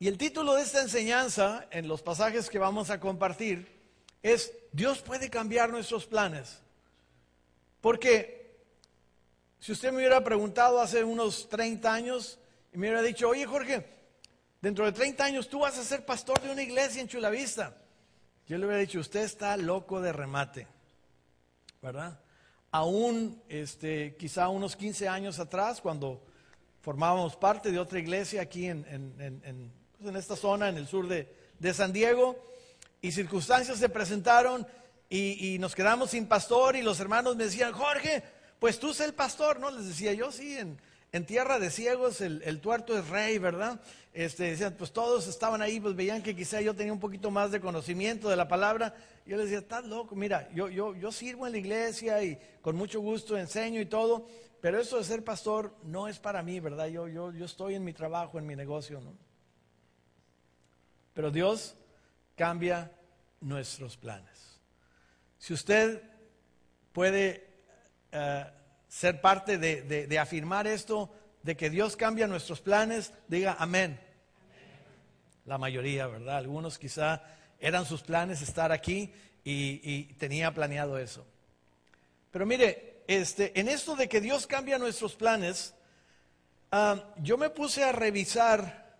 Y 0.00 0.08
el 0.08 0.16
título 0.16 0.54
de 0.54 0.62
esta 0.62 0.80
enseñanza, 0.80 1.66
en 1.70 1.88
los 1.88 2.02
pasajes 2.02 2.48
que 2.48 2.58
vamos 2.58 2.90
a 2.90 3.00
compartir, 3.00 3.68
es 4.22 4.52
Dios 4.72 5.00
puede 5.00 5.28
cambiar 5.28 5.70
nuestros 5.70 6.06
planes. 6.06 6.60
Porque 7.80 8.56
si 9.60 9.72
usted 9.72 9.90
me 9.90 9.98
hubiera 9.98 10.22
preguntado 10.22 10.80
hace 10.80 11.02
unos 11.02 11.48
30 11.48 11.92
años 11.92 12.38
y 12.78 12.80
me 12.80 12.90
hubiera 12.90 13.02
dicho, 13.02 13.28
oye 13.28 13.44
Jorge, 13.44 13.84
dentro 14.62 14.84
de 14.84 14.92
30 14.92 15.24
años 15.24 15.48
tú 15.48 15.58
vas 15.58 15.76
a 15.76 15.82
ser 15.82 16.06
pastor 16.06 16.40
de 16.40 16.52
una 16.52 16.62
iglesia 16.62 17.02
en 17.02 17.08
Chulavista, 17.08 17.76
yo 18.46 18.56
le 18.56 18.66
hubiera 18.66 18.80
dicho, 18.80 19.00
usted 19.00 19.24
está 19.24 19.56
loco 19.56 20.00
de 20.00 20.12
remate, 20.12 20.68
¿verdad? 21.82 22.20
Aún, 22.70 23.42
este, 23.48 24.14
quizá 24.14 24.48
unos 24.48 24.76
15 24.76 25.08
años 25.08 25.40
atrás, 25.40 25.80
cuando 25.80 26.24
formábamos 26.80 27.34
parte 27.34 27.72
de 27.72 27.80
otra 27.80 27.98
iglesia 27.98 28.42
aquí 28.42 28.66
en, 28.66 28.86
en 28.88 29.72
pues, 29.98 30.10
en 30.10 30.16
esta 30.16 30.36
zona, 30.36 30.68
en 30.68 30.76
el 30.76 30.86
sur 30.86 31.08
de, 31.08 31.74
San 31.74 31.92
Diego, 31.92 32.40
y 33.02 33.10
circunstancias 33.10 33.78
se 33.78 33.88
presentaron 33.88 34.64
y, 35.10 35.56
nos 35.58 35.74
quedamos 35.74 36.10
sin 36.10 36.28
pastor 36.28 36.76
y 36.76 36.82
los 36.82 37.00
hermanos 37.00 37.34
me 37.34 37.42
decían, 37.42 37.72
Jorge, 37.72 38.22
pues 38.60 38.78
tú 38.78 38.94
sé 38.94 39.04
el 39.04 39.14
pastor, 39.14 39.58
¿no? 39.58 39.68
Les 39.68 39.88
decía 39.88 40.12
yo, 40.12 40.30
sí, 40.30 40.56
en, 40.56 40.78
tierra 41.26 41.58
de 41.58 41.70
ciegos 41.70 42.20
el, 42.20 42.60
tuerto 42.60 42.96
es 42.96 43.08
rey, 43.08 43.38
¿verdad? 43.38 43.80
Este, 44.12 44.44
decían, 44.44 44.74
pues 44.76 44.92
todos 44.92 45.26
estaban 45.26 45.62
ahí, 45.62 45.80
pues 45.80 45.94
veían 45.94 46.22
que 46.22 46.36
quizá 46.36 46.60
yo 46.60 46.74
tenía 46.74 46.92
un 46.92 47.00
poquito 47.00 47.30
más 47.30 47.50
de 47.50 47.60
conocimiento 47.60 48.28
de 48.28 48.36
la 48.36 48.48
palabra. 48.48 48.94
Yo 49.24 49.36
les 49.36 49.46
decía, 49.46 49.58
estás 49.58 49.84
loco, 49.84 50.14
mira, 50.14 50.48
yo, 50.52 50.68
yo, 50.68 50.94
yo 50.94 51.12
sirvo 51.12 51.46
en 51.46 51.52
la 51.52 51.58
iglesia 51.58 52.22
y 52.22 52.38
con 52.60 52.76
mucho 52.76 53.00
gusto 53.00 53.36
enseño 53.36 53.80
y 53.80 53.86
todo, 53.86 54.26
pero 54.60 54.80
eso 54.80 54.98
de 54.98 55.04
ser 55.04 55.24
pastor 55.24 55.74
no 55.82 56.08
es 56.08 56.18
para 56.18 56.42
mí, 56.42 56.60
¿verdad? 56.60 56.86
Yo, 56.86 57.08
yo, 57.08 57.32
yo 57.32 57.44
estoy 57.44 57.74
en 57.74 57.84
mi 57.84 57.92
trabajo, 57.92 58.38
en 58.38 58.46
mi 58.46 58.56
negocio, 58.56 59.00
¿no? 59.00 59.14
Pero 61.14 61.30
Dios 61.30 61.76
cambia 62.36 62.92
nuestros 63.40 63.96
planes. 63.96 64.60
Si 65.38 65.52
usted 65.52 66.02
puede 66.92 67.48
eh, 68.12 68.44
ser 68.88 69.20
parte 69.20 69.58
de, 69.58 70.18
afirmar 70.18 70.66
esto, 70.66 71.10
de 71.42 71.56
que 71.56 71.70
Dios 71.70 71.96
cambia 71.96 72.26
nuestros 72.26 72.60
planes, 72.60 73.12
diga 73.28 73.56
amén. 73.58 74.00
La 75.46 75.58
mayoría, 75.58 76.06
¿verdad? 76.06 76.36
Algunos 76.36 76.78
quizá 76.78 77.22
eran 77.60 77.86
sus 77.86 78.02
planes 78.02 78.42
estar 78.42 78.72
aquí 78.72 79.12
y, 79.44 79.80
y 79.82 80.04
tenía 80.14 80.52
planeado 80.52 80.98
eso. 80.98 81.26
Pero 82.30 82.44
mire, 82.44 83.02
este, 83.08 83.58
en 83.58 83.68
esto 83.68 83.96
de 83.96 84.08
que 84.08 84.20
Dios 84.20 84.46
cambia 84.46 84.78
nuestros 84.78 85.14
planes, 85.14 85.74
ah, 86.70 87.02
yo 87.22 87.38
me 87.38 87.48
puse 87.48 87.82
a 87.82 87.90
revisar 87.90 88.96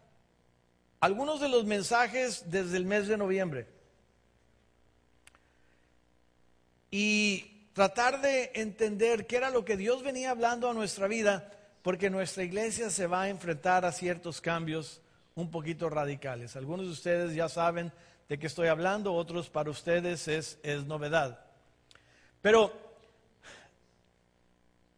algunos 1.00 1.40
de 1.40 1.50
los 1.50 1.66
mensajes 1.66 2.50
desde 2.50 2.78
el 2.78 2.86
mes 2.86 3.06
de 3.06 3.18
noviembre 3.18 3.68
y 6.90 7.57
tratar 7.78 8.20
de 8.20 8.50
entender 8.54 9.28
qué 9.28 9.36
era 9.36 9.50
lo 9.50 9.64
que 9.64 9.76
Dios 9.76 10.02
venía 10.02 10.32
hablando 10.32 10.68
a 10.68 10.74
nuestra 10.74 11.06
vida, 11.06 11.52
porque 11.82 12.10
nuestra 12.10 12.42
iglesia 12.42 12.90
se 12.90 13.06
va 13.06 13.22
a 13.22 13.28
enfrentar 13.28 13.84
a 13.84 13.92
ciertos 13.92 14.40
cambios 14.40 15.00
un 15.36 15.48
poquito 15.52 15.88
radicales. 15.88 16.56
Algunos 16.56 16.86
de 16.86 16.92
ustedes 16.92 17.36
ya 17.36 17.48
saben 17.48 17.92
de 18.28 18.36
qué 18.36 18.48
estoy 18.48 18.66
hablando, 18.66 19.14
otros 19.14 19.48
para 19.48 19.70
ustedes 19.70 20.26
es, 20.26 20.58
es 20.64 20.86
novedad. 20.86 21.38
Pero 22.42 22.72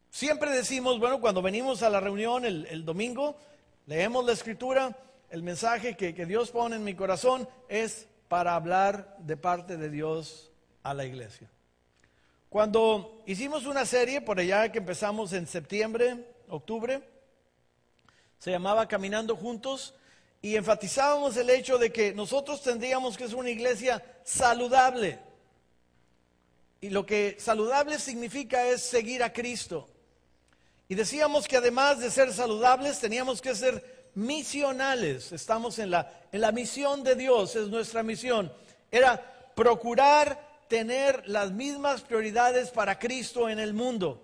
siempre 0.08 0.50
decimos, 0.50 0.98
bueno, 0.98 1.20
cuando 1.20 1.42
venimos 1.42 1.82
a 1.82 1.90
la 1.90 2.00
reunión 2.00 2.46
el, 2.46 2.84
domingo, 2.86 3.36
leemos 3.84 4.24
la 4.24 4.32
escritura, 4.32 4.96
el 5.28 5.42
mensaje 5.42 5.98
que, 5.98 6.14
que 6.14 6.24
Dios 6.24 6.50
pone 6.50 6.76
en 6.76 6.84
mi 6.84 6.94
corazón 6.94 7.46
es 7.68 8.08
para 8.28 8.54
hablar 8.54 9.18
de 9.18 9.36
parte 9.36 9.76
de 9.76 9.90
Dios 9.90 10.50
a 10.82 10.94
la 10.94 11.04
iglesia. 11.04 11.50
Cuando 12.50 13.22
hicimos 13.26 13.64
una 13.64 13.86
serie, 13.86 14.20
por 14.20 14.40
allá 14.40 14.72
que 14.72 14.78
empezamos 14.78 15.32
en 15.32 15.46
septiembre, 15.46 16.16
octubre, 16.48 17.00
se 18.40 18.50
llamaba 18.50 18.88
Caminando 18.88 19.36
Juntos, 19.36 19.94
y 20.42 20.56
enfatizábamos 20.56 21.36
el 21.36 21.48
hecho 21.48 21.78
de 21.78 21.92
que 21.92 22.12
nosotros 22.12 22.60
tendríamos 22.60 23.16
que 23.16 23.28
ser 23.28 23.36
una 23.36 23.50
iglesia 23.50 24.04
saludable. 24.24 25.20
Y 26.80 26.90
lo 26.90 27.06
que 27.06 27.36
saludable 27.38 28.00
significa 28.00 28.66
es 28.66 28.82
seguir 28.82 29.22
a 29.22 29.32
Cristo. 29.32 29.88
Y 30.88 30.96
decíamos 30.96 31.46
que 31.46 31.56
además 31.56 32.00
de 32.00 32.10
ser 32.10 32.32
saludables, 32.32 32.98
teníamos 32.98 33.40
que 33.40 33.54
ser 33.54 34.08
misionales. 34.16 35.30
Estamos 35.30 35.78
en 35.78 35.92
la, 35.92 36.12
en 36.32 36.40
la 36.40 36.50
misión 36.50 37.04
de 37.04 37.14
Dios, 37.14 37.54
es 37.54 37.68
nuestra 37.68 38.02
misión. 38.02 38.52
Era 38.90 39.52
procurar 39.54 40.49
tener 40.70 41.24
las 41.26 41.50
mismas 41.50 42.00
prioridades 42.02 42.70
para 42.70 42.96
Cristo 42.96 43.48
en 43.48 43.58
el 43.58 43.74
mundo. 43.74 44.22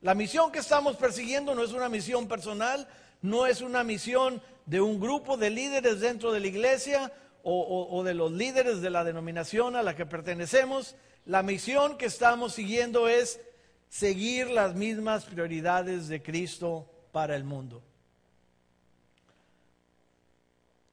La 0.00 0.16
misión 0.16 0.50
que 0.50 0.58
estamos 0.58 0.96
persiguiendo 0.96 1.54
no 1.54 1.62
es 1.62 1.70
una 1.70 1.88
misión 1.88 2.26
personal, 2.26 2.88
no 3.22 3.46
es 3.46 3.60
una 3.60 3.84
misión 3.84 4.42
de 4.66 4.80
un 4.80 4.98
grupo 4.98 5.36
de 5.36 5.50
líderes 5.50 6.00
dentro 6.00 6.32
de 6.32 6.40
la 6.40 6.48
iglesia 6.48 7.12
o, 7.44 8.02
de 8.02 8.12
los 8.12 8.32
líderes 8.32 8.80
de 8.80 8.90
la 8.90 9.04
denominación 9.04 9.76
a 9.76 9.84
la 9.84 9.94
que 9.94 10.04
pertenecemos. 10.04 10.96
La 11.26 11.44
misión 11.44 11.96
que 11.96 12.06
estamos 12.06 12.54
siguiendo 12.54 13.06
es 13.06 13.40
seguir 13.88 14.50
las 14.50 14.74
mismas 14.74 15.24
prioridades 15.24 16.08
de 16.08 16.20
Cristo 16.20 16.90
para 17.12 17.36
el 17.36 17.44
mundo. 17.44 17.84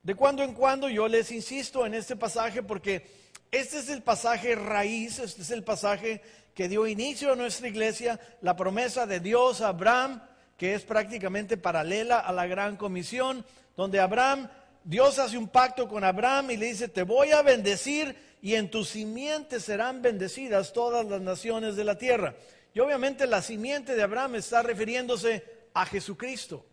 De 0.04 0.14
cuando 0.14 0.44
en 0.44 0.54
cuando 0.54 0.90
yo 0.90 1.08
les 1.08 1.32
insisto 1.32 1.88
en 1.88 1.96
este 1.96 2.16
pasaje 2.16 2.62
porque 2.62 3.31
este 3.52 3.80
es 3.80 3.90
el 3.90 4.02
pasaje 4.02 4.56
raíz, 4.56 5.20
este 5.20 5.42
es 5.42 5.52
el 5.52 5.64
pasaje 5.64 6.22
que 6.56 6.70
dio 6.70 6.88
inicio 6.88 7.34
a 7.34 7.36
nuestra 7.36 7.68
iglesia, 7.68 8.20
la 8.42 8.56
promesa 8.56 9.06
de 9.06 9.20
Dios 9.20 9.62
a 9.62 9.70
Abraham, 9.70 10.22
que 10.58 10.74
es 10.74 10.84
prácticamente 10.84 11.58
paralela 11.58 12.20
a 12.20 12.32
la 12.32 12.48
gran 12.48 12.78
comisión, 12.78 13.46
donde 13.76 14.00
Abraham, 14.00 14.50
Dios 14.84 15.20
hace 15.20 15.38
un 15.38 15.48
pacto 15.48 15.88
con 15.88 16.04
Abraham 16.04 16.52
y 16.52 16.58
le 16.58 16.68
dice, 16.68 16.88
te 16.88 17.04
voy 17.04 17.32
a 17.32 17.42
bendecir 17.42 18.16
y 18.42 18.56
en 18.56 18.70
tu 18.72 18.84
simiente 18.84 19.60
serán 19.60 20.02
bendecidas 20.02 20.74
todas 20.74 21.06
las 21.06 21.22
naciones 21.22 21.76
de 21.76 21.84
la 21.84 21.98
tierra. 21.98 22.36
Y 22.74 22.80
obviamente 22.80 23.28
la 23.28 23.42
simiente 23.42 23.96
de 23.96 24.04
Abraham 24.04 24.36
está 24.36 24.62
refiriéndose 24.62 25.44
a 25.74 25.86
Jesucristo. 25.86 26.66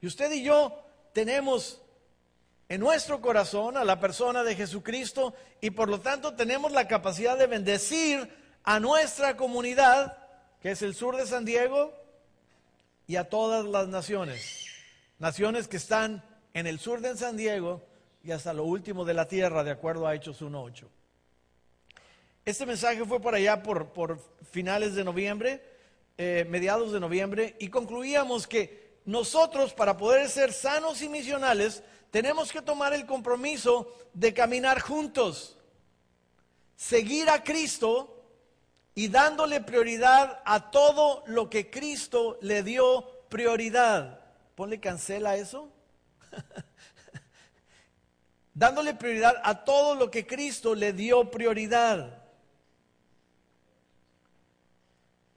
Y 0.00 0.06
usted 0.06 0.30
y 0.32 0.42
yo 0.42 0.84
tenemos 1.12 1.80
en 2.70 2.80
nuestro 2.80 3.20
corazón 3.20 3.76
a 3.76 3.84
la 3.84 3.98
persona 3.98 4.44
de 4.44 4.54
Jesucristo 4.54 5.34
y 5.60 5.70
por 5.70 5.88
lo 5.88 6.00
tanto 6.00 6.34
tenemos 6.34 6.70
la 6.70 6.86
capacidad 6.86 7.36
de 7.36 7.48
bendecir 7.48 8.32
a 8.62 8.78
nuestra 8.78 9.36
comunidad, 9.36 10.16
que 10.62 10.70
es 10.70 10.82
el 10.82 10.94
sur 10.94 11.16
de 11.16 11.26
San 11.26 11.44
Diego, 11.44 11.92
y 13.08 13.16
a 13.16 13.28
todas 13.28 13.64
las 13.64 13.88
naciones 13.88 14.66
naciones 15.18 15.66
que 15.66 15.78
están 15.78 16.24
en 16.54 16.68
el 16.68 16.78
sur 16.78 17.00
de 17.00 17.16
San 17.16 17.36
Diego 17.36 17.82
y 18.22 18.30
hasta 18.30 18.52
lo 18.52 18.64
último 18.64 19.04
de 19.04 19.14
la 19.14 19.26
tierra, 19.26 19.64
de 19.64 19.72
acuerdo 19.72 20.06
a 20.06 20.14
Hechos 20.14 20.40
1.8. 20.40 20.86
Este 22.44 22.66
mensaje 22.66 23.04
fue 23.04 23.20
por 23.20 23.34
allá 23.34 23.62
por, 23.64 24.18
finales 24.50 24.94
de 24.94 25.02
noviembre, 25.02 25.60
eh, 26.16 26.46
mediados 26.48 26.92
de 26.92 27.00
noviembre, 27.00 27.56
y 27.58 27.68
concluíamos 27.68 28.46
que 28.46 29.00
nosotros 29.06 29.74
para 29.74 29.96
poder 29.96 30.28
ser 30.28 30.52
sanos 30.52 31.02
y 31.02 31.08
misionales 31.08 31.82
tenemos 32.10 32.52
que 32.52 32.62
tomar 32.62 32.92
el 32.92 33.06
compromiso 33.06 33.96
de 34.12 34.34
caminar 34.34 34.80
juntos, 34.80 35.58
seguir 36.76 37.28
a 37.30 37.44
Cristo 37.44 38.22
y 38.94 39.08
dándole 39.08 39.60
prioridad 39.60 40.40
a 40.44 40.70
todo 40.70 41.22
lo 41.26 41.48
que 41.48 41.70
Cristo 41.70 42.38
le 42.40 42.62
dio 42.62 43.06
prioridad 43.28 44.20
ponle 44.60 44.78
cancela 44.78 45.36
eso. 45.36 45.70
Dándole 48.54 48.92
prioridad 48.92 49.36
a 49.42 49.64
todo 49.64 49.94
lo 49.94 50.10
que 50.10 50.26
Cristo 50.26 50.74
le 50.74 50.92
dio 50.92 51.30
prioridad. 51.30 52.22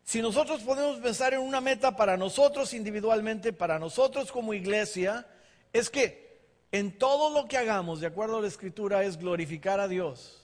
Si 0.04 0.22
nosotros 0.22 0.62
podemos 0.64 1.00
pensar 1.00 1.34
en 1.34 1.40
una 1.40 1.62
meta 1.62 1.96
para 1.96 2.18
nosotros 2.18 2.74
individualmente, 2.74 3.54
para 3.54 3.80
nosotros 3.80 4.30
como 4.30 4.54
iglesia, 4.54 5.26
es 5.72 5.90
que 5.90 6.33
en 6.74 6.98
todo 6.98 7.30
lo 7.30 7.48
que 7.48 7.56
hagamos, 7.56 8.02
de 8.02 8.08
acuerdo 8.08 8.40
a 8.40 8.42
la 8.42 8.48
escritura, 8.48 9.04
es 9.04 9.18
glorificar 9.20 9.80
a 9.80 9.88
Dios 9.88 10.42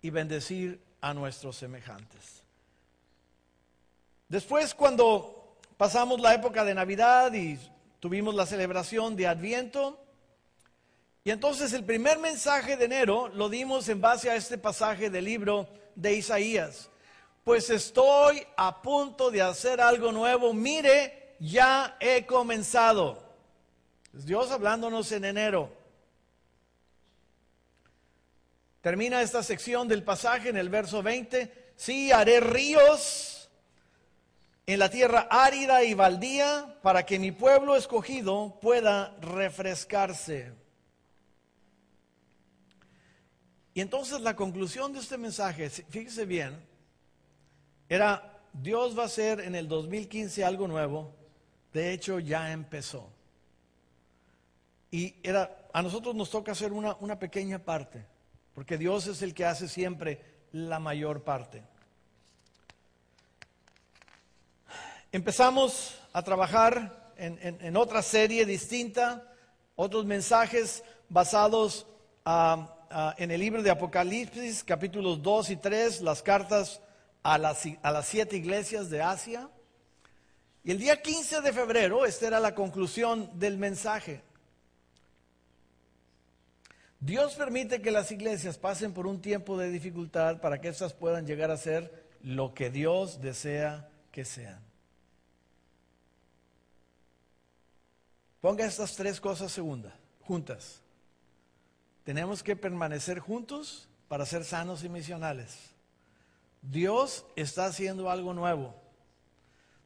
y 0.00 0.08
bendecir 0.08 0.80
a 1.02 1.12
nuestros 1.12 1.56
semejantes. 1.56 2.42
Después, 4.30 4.74
cuando 4.74 5.58
pasamos 5.76 6.20
la 6.20 6.34
época 6.34 6.64
de 6.64 6.74
Navidad 6.74 7.34
y 7.34 7.58
tuvimos 8.00 8.34
la 8.34 8.46
celebración 8.46 9.14
de 9.14 9.26
Adviento. 9.26 10.02
Y 11.22 11.30
entonces 11.32 11.74
el 11.74 11.84
primer 11.84 12.18
mensaje 12.18 12.78
de 12.78 12.86
enero 12.86 13.28
lo 13.28 13.50
dimos 13.50 13.90
en 13.90 14.00
base 14.00 14.30
a 14.30 14.36
este 14.36 14.56
pasaje 14.56 15.10
del 15.10 15.26
libro 15.26 15.68
de 15.94 16.14
Isaías. 16.14 16.88
Pues 17.44 17.68
estoy 17.68 18.42
a 18.56 18.80
punto 18.80 19.30
de 19.30 19.42
hacer 19.42 19.82
algo 19.82 20.12
nuevo. 20.12 20.54
Mire, 20.54 21.36
ya 21.40 21.98
he 22.00 22.24
comenzado. 22.24 23.27
Dios 24.12 24.50
hablándonos 24.50 25.10
en 25.12 25.24
enero. 25.24 25.72
Termina 28.80 29.22
esta 29.22 29.42
sección 29.42 29.88
del 29.88 30.02
pasaje 30.02 30.48
en 30.48 30.56
el 30.56 30.68
verso 30.68 31.02
20. 31.02 31.72
Sí, 31.76 32.10
haré 32.12 32.40
ríos 32.40 33.50
en 34.66 34.78
la 34.78 34.90
tierra 34.90 35.28
árida 35.30 35.82
y 35.84 35.94
baldía 35.94 36.78
para 36.82 37.04
que 37.04 37.18
mi 37.18 37.32
pueblo 37.32 37.76
escogido 37.76 38.58
pueda 38.60 39.16
refrescarse. 39.20 40.52
Y 43.74 43.80
entonces 43.80 44.20
la 44.20 44.34
conclusión 44.36 44.92
de 44.92 45.00
este 45.00 45.16
mensaje, 45.16 45.70
fíjese 45.70 46.24
bien, 46.26 46.58
era 47.88 48.40
Dios 48.52 48.98
va 48.98 49.04
a 49.04 49.06
hacer 49.06 49.40
en 49.40 49.54
el 49.54 49.68
2015 49.68 50.44
algo 50.44 50.66
nuevo, 50.66 51.14
de 51.72 51.92
hecho 51.92 52.18
ya 52.18 52.52
empezó. 52.52 53.17
Y 54.90 55.16
era, 55.22 55.68
a 55.72 55.82
nosotros 55.82 56.14
nos 56.14 56.30
toca 56.30 56.52
hacer 56.52 56.72
una, 56.72 56.96
una 57.00 57.18
pequeña 57.18 57.58
parte, 57.58 58.06
porque 58.54 58.78
Dios 58.78 59.06
es 59.06 59.22
el 59.22 59.34
que 59.34 59.44
hace 59.44 59.68
siempre 59.68 60.20
la 60.52 60.78
mayor 60.78 61.24
parte. 61.24 61.62
Empezamos 65.10 65.98
a 66.12 66.22
trabajar 66.22 67.12
en, 67.16 67.76
otra 67.76 68.02
serie 68.02 68.44
distinta, 68.44 69.26
otros 69.74 70.04
mensajes 70.04 70.84
basados 71.08 71.86
en 73.16 73.30
el 73.30 73.40
libro 73.40 73.62
de 73.62 73.70
Apocalipsis, 73.70 74.62
capítulos 74.62 75.22
2 75.22 75.50
y 75.50 75.56
3, 75.56 76.02
las 76.02 76.22
cartas 76.22 76.80
a 77.22 77.38
las, 77.38 77.62
a 77.82 77.90
las 77.90 78.06
siete 78.06 78.36
iglesias 78.36 78.90
de 78.90 79.02
Asia. 79.02 79.48
Y 80.62 80.70
el 80.70 80.78
día 80.78 81.00
15 81.00 81.40
de 81.40 81.52
febrero, 81.52 82.04
esta 82.04 82.26
era 82.26 82.40
la 82.40 82.54
conclusión 82.54 83.30
del 83.38 83.56
mensaje. 83.56 84.22
Dios 87.00 87.34
permite 87.36 87.80
que 87.80 87.92
las 87.92 88.10
iglesias 88.10 88.58
pasen 88.58 88.92
por 88.92 89.06
un 89.06 89.20
tiempo 89.20 89.56
de 89.56 89.70
dificultad 89.70 90.40
para 90.40 90.60
que 90.60 90.68
éstas 90.68 90.94
puedan 90.94 91.26
llegar 91.26 91.50
a 91.50 91.56
ser 91.56 92.08
lo 92.22 92.54
que 92.54 92.70
Dios 92.70 93.20
desea 93.20 93.88
que 94.10 94.24
sean. 94.24 94.60
Ponga 98.40 98.66
estas 98.66 98.96
tres 98.96 99.20
cosas 99.20 99.52
segundas, 99.52 99.94
juntas. 100.22 100.82
Tenemos 102.04 102.42
que 102.42 102.56
permanecer 102.56 103.18
juntos 103.20 103.88
para 104.08 104.26
ser 104.26 104.44
sanos 104.44 104.82
y 104.82 104.88
misionales. 104.88 105.56
Dios 106.62 107.26
está 107.36 107.66
haciendo 107.66 108.10
algo 108.10 108.34
nuevo. 108.34 108.74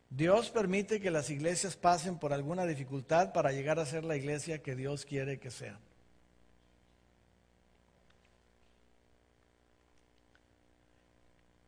Dios 0.09 0.51
permite 0.51 1.01
que 1.01 1.11
las 1.11 1.31
iglesias 1.31 1.77
pasen 1.77 2.18
por 2.18 2.33
alguna 2.33 2.64
dificultad 2.64 3.33
para 3.33 3.53
llegar 3.53 3.79
a 3.79 3.87
ser 3.87 4.05
la 4.05 4.16
iglesia 4.16 4.62
que 4.62 4.77
Dios 4.77 5.05
quiere 5.05 5.38
que 5.38 5.51
sea. 5.51 5.79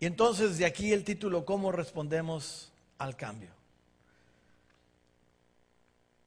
Y 0.04 0.06
entonces 0.06 0.58
de 0.58 0.66
aquí 0.66 0.92
el 0.92 1.02
título, 1.02 1.46
¿cómo 1.46 1.72
respondemos 1.72 2.70
al 2.98 3.16
cambio? 3.16 3.48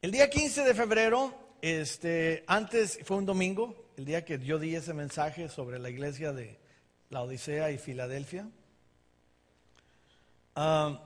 El 0.02 0.10
día 0.10 0.32
15 0.32 0.64
de 0.64 0.74
febrero, 0.74 1.32
este, 1.62 2.44
antes 2.48 2.98
fue 3.04 3.18
un 3.18 3.28
domingo, 3.28 3.92
el 3.96 4.06
día 4.06 4.26
que 4.26 4.40
yo 4.40 4.58
di 4.58 4.74
ese 4.74 4.96
mensaje 4.96 5.48
sobre 5.48 5.78
la 5.78 5.92
iglesia 5.92 6.34
de 6.34 6.58
la 7.12 7.22
Odisea 7.22 7.70
y 7.70 7.78
Filadelfia. 7.78 8.50
Ah, 10.56 11.00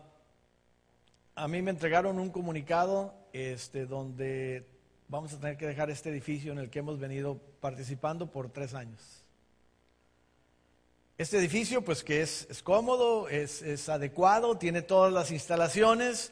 a 1.35 1.49
mí 1.49 1.61
me 1.61 1.71
entregaron 1.71 2.19
un 2.19 2.29
comunicado 2.29 3.13
este, 3.33 3.85
donde 3.85 4.65
vamos 5.09 5.33
a 5.33 5.39
tener 5.41 5.57
que 5.57 5.67
dejar 5.67 5.89
este 5.89 6.09
edificio 6.09 6.53
en 6.53 6.59
el 6.59 6.69
que 6.69 6.79
hemos 6.79 6.97
venido 6.97 7.37
participando 7.59 8.31
por 8.31 8.49
tres 8.49 8.73
años. 8.75 9.20
Este 11.21 11.37
edificio, 11.37 11.83
pues 11.83 12.03
que 12.03 12.23
es, 12.23 12.47
cómodo, 12.63 13.29
es, 13.29 13.89
adecuado, 13.89 14.57
tiene 14.57 14.81
todas 14.81 15.13
las 15.13 15.29
instalaciones 15.29 16.31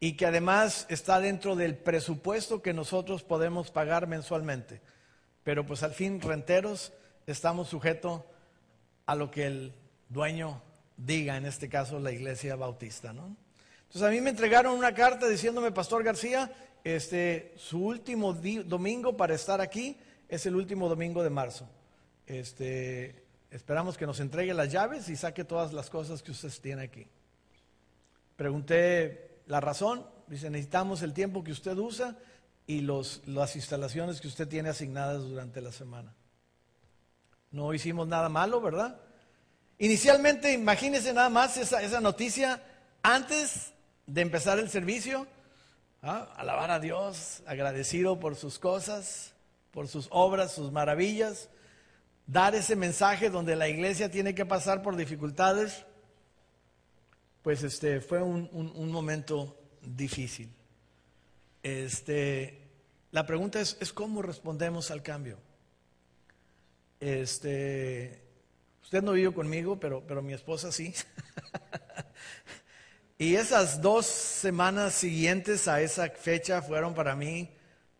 y 0.00 0.18
que 0.18 0.26
además 0.26 0.84
está 0.90 1.18
dentro 1.18 1.56
del 1.56 1.78
presupuesto 1.78 2.60
que 2.60 2.74
nosotros 2.74 3.22
podemos 3.22 3.70
pagar 3.70 4.06
mensualmente. 4.06 4.82
Pero 5.44 5.64
pues 5.64 5.82
al 5.82 5.94
fin, 5.94 6.20
renteros, 6.20 6.92
estamos 7.26 7.70
sujetos 7.70 8.20
a 9.06 9.14
lo 9.14 9.30
que 9.30 9.46
el 9.46 9.72
dueño 10.10 10.60
diga, 10.98 11.38
en 11.38 11.46
este 11.46 11.70
caso 11.70 11.98
la 11.98 12.12
iglesia 12.12 12.54
bautista, 12.54 13.14
¿no? 13.14 13.34
Entonces 13.84 14.02
a 14.02 14.10
mí 14.10 14.20
me 14.20 14.28
entregaron 14.28 14.76
una 14.76 14.92
carta 14.92 15.26
diciéndome, 15.26 15.72
Pastor 15.72 16.04
García, 16.04 16.52
este, 16.84 17.54
su 17.56 17.82
último 17.82 18.34
domingo 18.34 19.16
para 19.16 19.34
estar 19.34 19.62
aquí 19.62 19.96
es 20.28 20.44
el 20.44 20.54
último 20.54 20.86
domingo 20.90 21.22
de 21.22 21.30
marzo. 21.30 21.66
Este, 22.26 23.26
Esperamos 23.50 23.96
que 23.96 24.06
nos 24.06 24.20
entregue 24.20 24.52
las 24.52 24.70
llaves 24.70 25.08
y 25.08 25.16
saque 25.16 25.44
todas 25.44 25.72
las 25.72 25.88
cosas 25.88 26.22
que 26.22 26.32
usted 26.32 26.52
tiene 26.60 26.82
aquí. 26.82 27.06
Pregunté 28.36 29.42
la 29.46 29.60
razón, 29.60 30.06
dice, 30.26 30.50
necesitamos 30.50 31.02
el 31.02 31.14
tiempo 31.14 31.42
que 31.42 31.52
usted 31.52 31.76
usa 31.78 32.16
y 32.66 32.82
los, 32.82 33.22
las 33.26 33.56
instalaciones 33.56 34.20
que 34.20 34.28
usted 34.28 34.46
tiene 34.46 34.68
asignadas 34.68 35.22
durante 35.22 35.62
la 35.62 35.72
semana. 35.72 36.14
No 37.50 37.72
hicimos 37.72 38.06
nada 38.06 38.28
malo, 38.28 38.60
¿verdad? 38.60 39.00
Inicialmente, 39.78 40.52
imagínese 40.52 41.14
nada 41.14 41.30
más 41.30 41.56
esa, 41.56 41.82
esa 41.82 42.00
noticia 42.00 42.62
antes 43.02 43.72
de 44.06 44.20
empezar 44.20 44.58
el 44.58 44.68
servicio. 44.68 45.26
¿ah? 46.02 46.30
Alabar 46.36 46.70
a 46.70 46.80
Dios, 46.80 47.42
agradecido 47.46 48.20
por 48.20 48.36
sus 48.36 48.58
cosas, 48.58 49.32
por 49.70 49.88
sus 49.88 50.08
obras, 50.10 50.52
sus 50.52 50.70
maravillas 50.70 51.48
dar 52.28 52.54
ese 52.54 52.76
mensaje 52.76 53.30
donde 53.30 53.56
la 53.56 53.68
iglesia 53.68 54.10
tiene 54.10 54.34
que 54.34 54.44
pasar 54.44 54.82
por 54.82 54.96
dificultades, 54.96 55.86
pues 57.42 57.62
este 57.62 58.00
fue 58.02 58.22
un, 58.22 58.92
momento 58.92 59.56
difícil. 59.82 60.50
Este, 61.62 62.60
la 63.10 63.24
pregunta 63.24 63.60
es, 63.60 63.78
es, 63.80 63.92
cómo 63.94 64.20
respondemos 64.20 64.90
al 64.90 65.02
cambio. 65.02 65.38
Este, 67.00 68.20
usted 68.82 69.02
no 69.02 69.12
vive 69.12 69.32
conmigo, 69.32 69.80
pero, 69.80 70.04
pero 70.06 70.20
mi 70.20 70.34
esposa 70.34 70.70
sí. 70.70 70.92
y 73.18 73.36
esas 73.36 73.80
dos 73.80 74.04
semanas 74.04 74.92
siguientes 74.92 75.66
a 75.66 75.80
esa 75.80 76.10
fecha 76.10 76.60
fueron 76.60 76.94
para 76.94 77.16
mí 77.16 77.48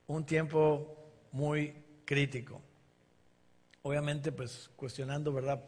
un 0.07 0.27
tiempo 0.27 1.11
muy 1.33 1.75
crítico 2.05 2.61
obviamente 3.88 4.33
pues 4.33 4.68
cuestionando, 4.77 5.33
¿verdad? 5.33 5.64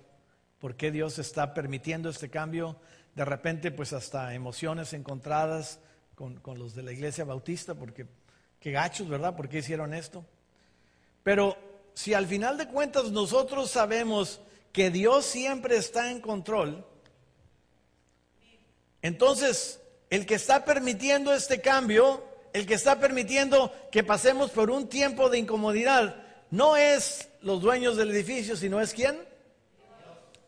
¿Por 0.59 0.77
qué 0.77 0.91
Dios 0.91 1.19
está 1.19 1.55
permitiendo 1.55 2.11
este 2.11 2.29
cambio? 2.29 2.77
De 3.15 3.25
repente 3.25 3.71
pues 3.71 3.95
hasta 3.95 4.35
emociones 4.35 4.93
encontradas 4.93 5.81
con, 6.15 6.39
los 6.59 6.75
de 6.75 6.83
la 6.83 6.93
iglesia 6.93 7.25
bautista, 7.25 7.75
porque 7.75 8.07
qué 8.61 8.73
gachos, 8.73 9.09
¿verdad? 9.09 9.35
¿Por 9.35 9.49
qué 9.49 9.59
hicieron 9.59 9.95
esto? 9.95 10.23
Pero 11.23 11.57
si 11.95 12.13
al 12.13 12.27
final 12.27 12.59
de 12.59 12.69
cuentas 12.69 13.11
nosotros 13.11 13.71
sabemos 13.71 14.43
que 14.71 14.91
Dios 14.91 15.25
siempre 15.25 15.79
está 15.79 16.11
en 16.11 16.21
control, 16.21 16.87
entonces 19.01 19.81
el 20.11 20.27
que 20.27 20.35
está 20.35 20.67
permitiendo 20.67 21.33
este 21.33 21.63
cambio, 21.63 22.23
el 22.53 22.67
que 22.67 22.75
está 22.75 23.01
permitiendo 23.01 23.73
que 23.91 24.05
pasemos 24.05 24.51
por 24.51 24.71
un 24.71 24.89
tiempo 24.91 25.31
de 25.31 25.39
incomodidad, 25.39 26.30
no 26.51 26.77
es 26.77 27.29
los 27.43 27.61
dueños 27.61 27.97
del 27.97 28.11
edificio, 28.11 28.57
sino 28.57 28.81
es 28.81 28.93
quién? 28.93 29.19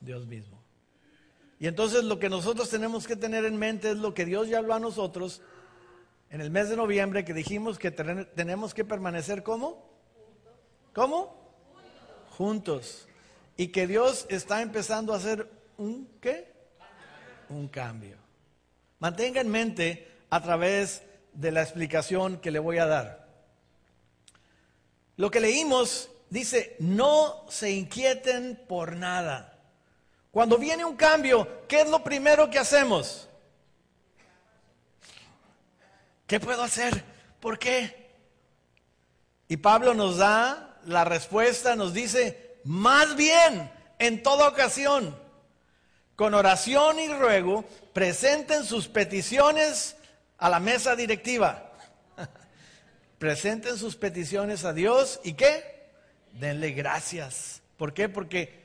Dios 0.01 0.27
mismo. 0.27 0.61
Y 1.59 1.69
entonces 1.69 2.03
lo 2.03 2.19
que 2.19 2.29
nosotros 2.29 2.69
tenemos 2.69 3.07
que 3.07 3.15
tener 3.15 3.45
en 3.45 3.57
mente 3.57 3.91
es 3.91 3.97
lo 3.97 4.15
que 4.15 4.25
Dios 4.25 4.49
ya 4.49 4.59
habló 4.59 4.75
a 4.75 4.81
nosotros 4.81 5.43
en 6.29 6.41
el 6.41 6.51
mes 6.51 6.69
de 6.69 6.77
noviembre, 6.77 7.25
que 7.25 7.35
dijimos 7.35 7.79
que 7.79 7.91
tenemos 7.91 8.75
que 8.75 8.85
permanecer 8.85 9.43
como? 9.43 9.87
¿Cómo? 10.93 11.37
Juntos. 12.31 13.07
Y 13.57 13.69
que 13.69 13.87
Dios 13.87 14.27
está 14.29 14.62
empezando 14.62 15.12
a 15.12 15.19
hacer 15.19 15.49
un 15.77 16.09
qué? 16.21 16.53
Un 17.49 17.69
cambio. 17.69 18.17
Mantenga 18.99 19.41
en 19.41 19.51
mente 19.51 20.09
a 20.31 20.43
través 20.43 21.03
de 21.35 21.53
la 21.53 21.62
explicación 21.62 22.38
que 22.38 22.51
le 22.51 22.59
voy 22.59 22.79
a 22.79 22.87
dar. 22.87 23.21
Lo 25.22 25.30
que 25.30 25.38
leímos 25.38 26.11
dice, 26.30 26.74
no 26.80 27.46
se 27.48 27.70
inquieten 27.70 28.61
por 28.66 28.96
nada. 28.96 29.56
Cuando 30.32 30.58
viene 30.58 30.85
un 30.85 30.96
cambio, 30.96 31.64
¿qué 31.68 31.82
es 31.82 31.88
lo 31.88 32.02
primero 32.02 32.50
que 32.50 32.58
hacemos? 32.58 33.28
¿Qué 36.26 36.40
puedo 36.40 36.61
hacer? 36.64 37.04
¿Por 37.38 37.56
qué? 37.56 38.11
Y 39.46 39.58
Pablo 39.58 39.94
nos 39.94 40.16
da 40.16 40.80
la 40.87 41.04
respuesta, 41.04 41.76
nos 41.76 41.94
dice, 41.94 42.56
más 42.64 43.14
bien, 43.14 43.70
en 44.00 44.24
toda 44.24 44.48
ocasión, 44.48 45.16
con 46.16 46.35
oración 46.35 46.98
y 46.98 47.06
ruego, 47.06 47.64
presenten 47.92 48.64
sus 48.64 48.88
peticiones 48.88 49.94
a 50.37 50.50
la 50.50 50.58
mesa 50.58 50.96
directiva. 50.96 51.71
Presenten 53.22 53.78
sus 53.78 53.94
peticiones 53.94 54.64
a 54.64 54.72
Dios 54.72 55.20
y 55.22 55.35
qué? 55.35 55.62
denle 56.40 56.72
gracias. 56.72 57.62
¿Por 57.76 57.94
qué? 57.94 58.08
Porque 58.08 58.64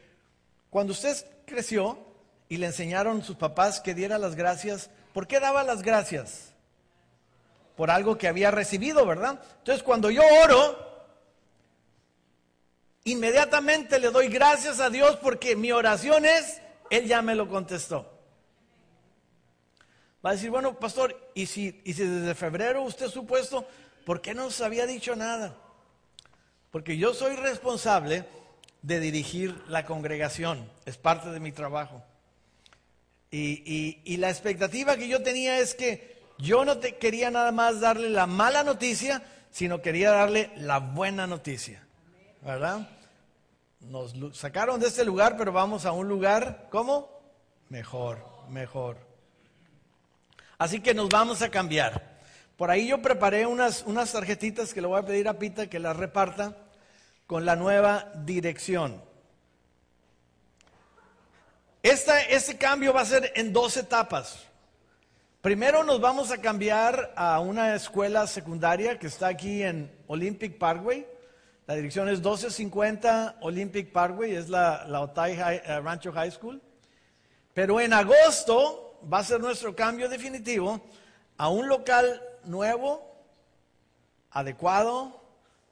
cuando 0.72 0.94
usted 0.94 1.16
creció 1.46 2.00
y 2.50 2.58
le 2.58 2.66
enseñaron 2.66 3.24
sus 3.24 3.36
papás 3.36 3.80
que 3.80 3.94
diera 3.94 4.18
las 4.18 4.34
gracias, 4.34 4.90
¿por 5.14 5.28
qué 5.28 5.40
daba 5.40 5.64
las 5.64 5.84
gracias? 5.84 6.56
Por 7.76 7.92
algo 7.92 8.18
que 8.18 8.28
había 8.28 8.50
recibido, 8.50 9.06
¿verdad? 9.06 9.40
Entonces 9.60 9.84
cuando 9.84 10.10
yo 10.10 10.24
oro, 10.44 11.06
inmediatamente 13.04 14.00
le 14.00 14.10
doy 14.10 14.28
gracias 14.28 14.80
a 14.80 14.90
Dios 14.90 15.18
porque 15.18 15.56
mi 15.56 15.72
oración 15.72 16.26
es, 16.26 16.62
Él 16.90 17.06
ya 17.06 17.22
me 17.22 17.36
lo 17.36 17.48
contestó. 17.48 18.12
Va 20.26 20.32
a 20.32 20.34
decir, 20.34 20.50
bueno, 20.50 20.80
pastor, 20.80 21.16
¿y 21.36 21.46
si, 21.46 21.80
y 21.86 21.94
si 21.94 22.04
desde 22.04 22.34
febrero 22.34 22.82
usted 22.82 23.08
supuesto, 23.08 23.68
¿por 24.08 24.22
qué 24.22 24.34
no 24.34 24.46
nos 24.46 24.62
había 24.62 24.88
dicho 24.88 25.18
nada? 25.18 25.54
Porque 26.72 26.96
yo 26.96 27.14
soy 27.14 27.36
responsable 27.36 28.24
de 28.82 29.02
dirigir 29.02 29.62
la 29.68 29.86
congregación, 29.86 30.72
es 30.86 30.96
parte 30.96 31.30
de 31.30 31.42
mi 31.42 31.52
trabajo. 31.52 32.02
Y, 33.32 34.16
la 34.16 34.30
expectativa 34.30 34.96
que 34.96 35.10
yo 35.10 35.22
tenía 35.22 35.60
es 35.60 35.76
que 35.76 36.24
yo 36.38 36.64
no 36.64 36.78
te 36.78 36.96
quería 36.96 37.30
nada 37.32 37.52
más 37.52 37.82
darle 37.82 38.10
la 38.10 38.28
mala 38.28 38.64
noticia, 38.64 39.22
sino 39.52 39.82
quería 39.82 40.12
darle 40.12 40.52
la 40.56 40.80
buena 40.80 41.28
noticia. 41.28 41.86
¿Verdad? 42.42 42.88
Nos 43.82 44.16
sacaron 44.38 44.80
de 44.80 44.88
este 44.88 45.04
lugar, 45.04 45.36
pero 45.38 45.52
vamos 45.52 45.86
a 45.86 45.92
un 45.92 46.08
lugar, 46.08 46.70
¿cómo? 46.72 47.10
Mejor, 47.68 48.26
mejor. 48.48 48.96
Así 50.58 50.80
que 50.80 50.94
nos 50.94 51.10
vamos 51.10 51.42
a 51.42 51.50
cambiar. 51.50 52.17
Por 52.58 52.72
ahí 52.72 52.88
yo 52.88 53.04
preparé 53.04 53.46
unas, 53.46 53.84
unas 53.84 54.12
tarjetitas 54.12 54.74
que 54.74 54.82
le 54.82 54.88
voy 54.88 55.00
a 55.00 55.06
pedir 55.06 55.28
a 55.28 55.38
Pita 55.38 55.68
que 55.68 55.78
las 55.78 55.96
reparta 55.96 56.58
con 57.28 57.46
la 57.46 57.56
nueva 57.56 58.12
dirección. 58.26 59.00
Este 61.84 62.58
cambio 62.58 62.94
va 62.94 63.02
a 63.02 63.06
ser 63.06 63.32
en 63.36 63.54
dos 63.54 63.78
etapas. 63.78 64.44
Primero 65.42 65.84
nos 65.84 66.02
vamos 66.02 66.32
a 66.32 66.42
cambiar 66.42 67.14
a 67.16 67.40
una 67.40 67.76
escuela 67.76 68.26
secundaria 68.26 68.98
que 68.98 69.06
está 69.06 69.28
aquí 69.28 69.62
en 69.62 69.96
Olympic 70.08 70.58
Parkway. 70.58 71.06
La 71.68 71.76
dirección 71.76 72.10
es 72.10 72.16
1250 72.16 73.38
Olympic 73.42 73.92
Parkway, 73.92 74.36
es 74.36 74.50
la, 74.50 74.84
la 74.88 75.02
Otay 75.02 75.38
eh, 75.40 75.80
Rancho 75.80 76.12
High 76.12 76.32
School. 76.32 76.60
Pero 77.54 77.80
en 77.80 77.94
agosto 77.94 79.00
va 79.14 79.20
a 79.20 79.24
ser 79.24 79.40
nuestro 79.40 79.76
cambio 79.76 80.10
definitivo 80.10 80.82
a 81.38 81.50
un 81.50 81.68
local 81.68 82.22
nuevo, 82.48 83.16
adecuado, 84.32 85.22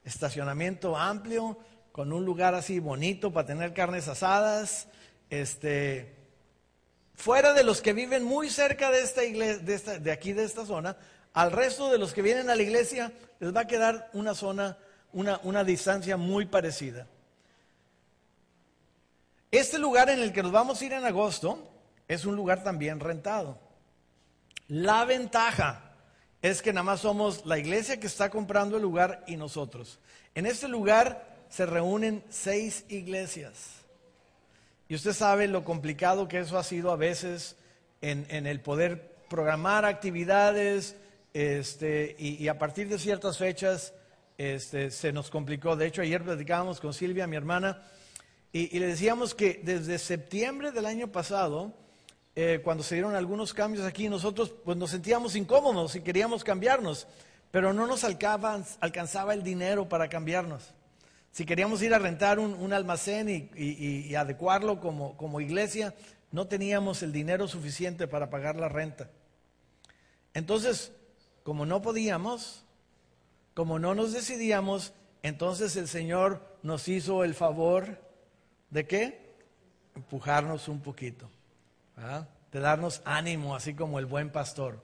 estacionamiento 0.04 0.98
amplio, 0.98 1.58
con 1.92 2.12
un 2.12 2.26
lugar 2.26 2.56
así 2.56 2.80
bonito 2.80 3.32
para 3.32 3.48
tener 3.48 3.74
carnes 3.74 4.08
asadas, 4.08 4.88
este, 5.30 6.14
fuera 7.16 7.54
de 7.54 7.64
los 7.64 7.82
que 7.82 7.94
viven 7.94 8.24
muy 8.24 8.50
cerca 8.50 8.92
de 8.92 9.02
esta 9.02 9.24
iglesia, 9.24 10.00
de, 10.00 10.12
aquí 10.12 10.34
de 10.34 10.44
esta 10.44 10.66
zona, 10.66 10.98
al 11.34 11.52
resto 11.52 11.90
de 11.90 11.98
los 11.98 12.14
que 12.14 12.22
vienen 12.22 12.50
a 12.50 12.56
la 12.56 12.62
iglesia 12.62 13.12
les 13.40 13.56
va 13.56 13.62
a 13.62 13.68
quedar 13.68 14.10
una 14.14 14.36
zona, 14.36 14.78
una, 15.14 15.40
una 15.44 15.64
distancia 15.64 16.18
muy 16.18 16.46
parecida. 16.46 17.08
Este 19.52 19.80
lugar 19.80 20.10
en 20.10 20.22
el 20.22 20.34
que 20.34 20.44
nos 20.44 20.52
vamos 20.52 20.82
a 20.82 20.86
ir 20.86 20.94
en 20.94 21.06
agosto 21.06 21.72
es 22.08 22.26
un 22.26 22.36
lugar 22.36 22.64
también 22.64 23.00
rentado. 23.00 23.58
La 24.68 25.06
ventaja 25.06 25.85
es 26.50 26.62
que 26.62 26.72
nada 26.72 26.84
más 26.84 27.02
somos 27.02 27.44
la 27.46 27.58
iglesia 27.58 28.00
que 28.00 28.06
está 28.06 28.30
comprando 28.30 28.76
el 28.76 28.84
lugar 28.84 29.24
y 29.26 29.36
nosotros. 29.36 29.98
En 30.36 30.46
este 30.46 30.68
lugar 30.68 31.28
se 31.50 31.66
reúnen 31.66 32.24
seis 32.30 32.86
iglesias. 32.88 33.82
Y 34.88 34.94
usted 34.94 35.14
sabe 35.14 35.48
lo 35.48 35.64
complicado 35.64 36.28
que 36.28 36.38
eso 36.38 36.60
ha 36.60 36.64
sido 36.64 36.92
a 36.92 36.98
veces 36.98 37.56
en, 38.02 38.46
el 38.46 38.60
poder 38.60 39.16
programar 39.28 39.86
actividades 39.86 40.96
este, 41.34 42.16
y, 42.20 42.48
a 42.48 42.60
partir 42.60 42.90
de 42.90 43.00
ciertas 43.00 43.40
fechas 43.40 43.96
este, 44.38 44.92
se 44.92 45.12
nos 45.12 45.32
complicó. 45.32 45.76
De 45.76 45.88
hecho, 45.88 46.04
ayer 46.04 46.24
platicábamos 46.24 46.80
con 46.80 46.94
Silvia, 46.94 47.26
mi 47.26 47.38
hermana, 47.38 47.82
y, 48.52 48.78
le 48.78 48.86
decíamos 48.86 49.34
que 49.34 49.62
desde 49.64 49.98
septiembre 49.98 50.72
del 50.72 50.86
año 50.86 51.12
pasado, 51.12 51.74
eh, 52.36 52.60
cuando 52.64 52.84
se 52.84 52.96
dieron 52.96 53.16
algunos 53.16 53.54
cambios 53.54 53.86
aquí, 53.86 54.10
nosotros 54.10 54.54
pues, 54.64 54.78
nos 54.78 54.92
sentíamos 54.92 55.36
incómodos 55.36 55.96
y 55.96 56.02
queríamos 56.02 56.44
cambiarnos, 56.44 57.08
pero 57.50 57.72
no 57.72 57.88
nos 57.88 58.04
alcanzaba 58.04 59.34
el 59.34 59.42
dinero 59.42 59.88
para 59.88 60.10
cambiarnos. 60.10 60.74
Si 61.32 61.46
queríamos 61.46 61.82
ir 61.82 61.94
a 61.94 62.00
rentar 62.00 62.40
un, 62.40 62.72
almacén 62.74 63.50
y, 63.56 64.16
adecuarlo 64.16 64.80
como, 64.80 65.18
como 65.18 65.42
iglesia, 65.42 65.94
no 66.32 66.48
teníamos 66.48 67.04
el 67.04 67.12
dinero 67.12 67.48
suficiente 67.48 68.08
para 68.08 68.30
pagar 68.30 68.56
la 68.56 68.70
renta. 68.70 69.10
Entonces, 70.34 70.92
como 71.44 71.66
no 71.66 71.82
podíamos, 71.82 72.66
como 73.54 73.80
no 73.80 73.96
nos 73.96 74.14
decidíamos, 74.14 74.94
entonces 75.24 75.76
el 75.76 75.88
Señor 75.88 76.58
nos 76.64 76.88
hizo 76.88 77.24
el 77.24 77.34
favor 77.34 78.02
de 78.70 78.86
qué? 78.86 79.36
Empujarnos 79.96 80.68
un 80.68 80.82
poquito, 80.82 81.30
de 82.52 82.60
darnos 82.60 83.02
ánimo, 83.06 83.56
así 83.56 83.74
como 83.74 84.00
el 84.00 84.06
buen 84.06 84.32
pastor. 84.32 84.82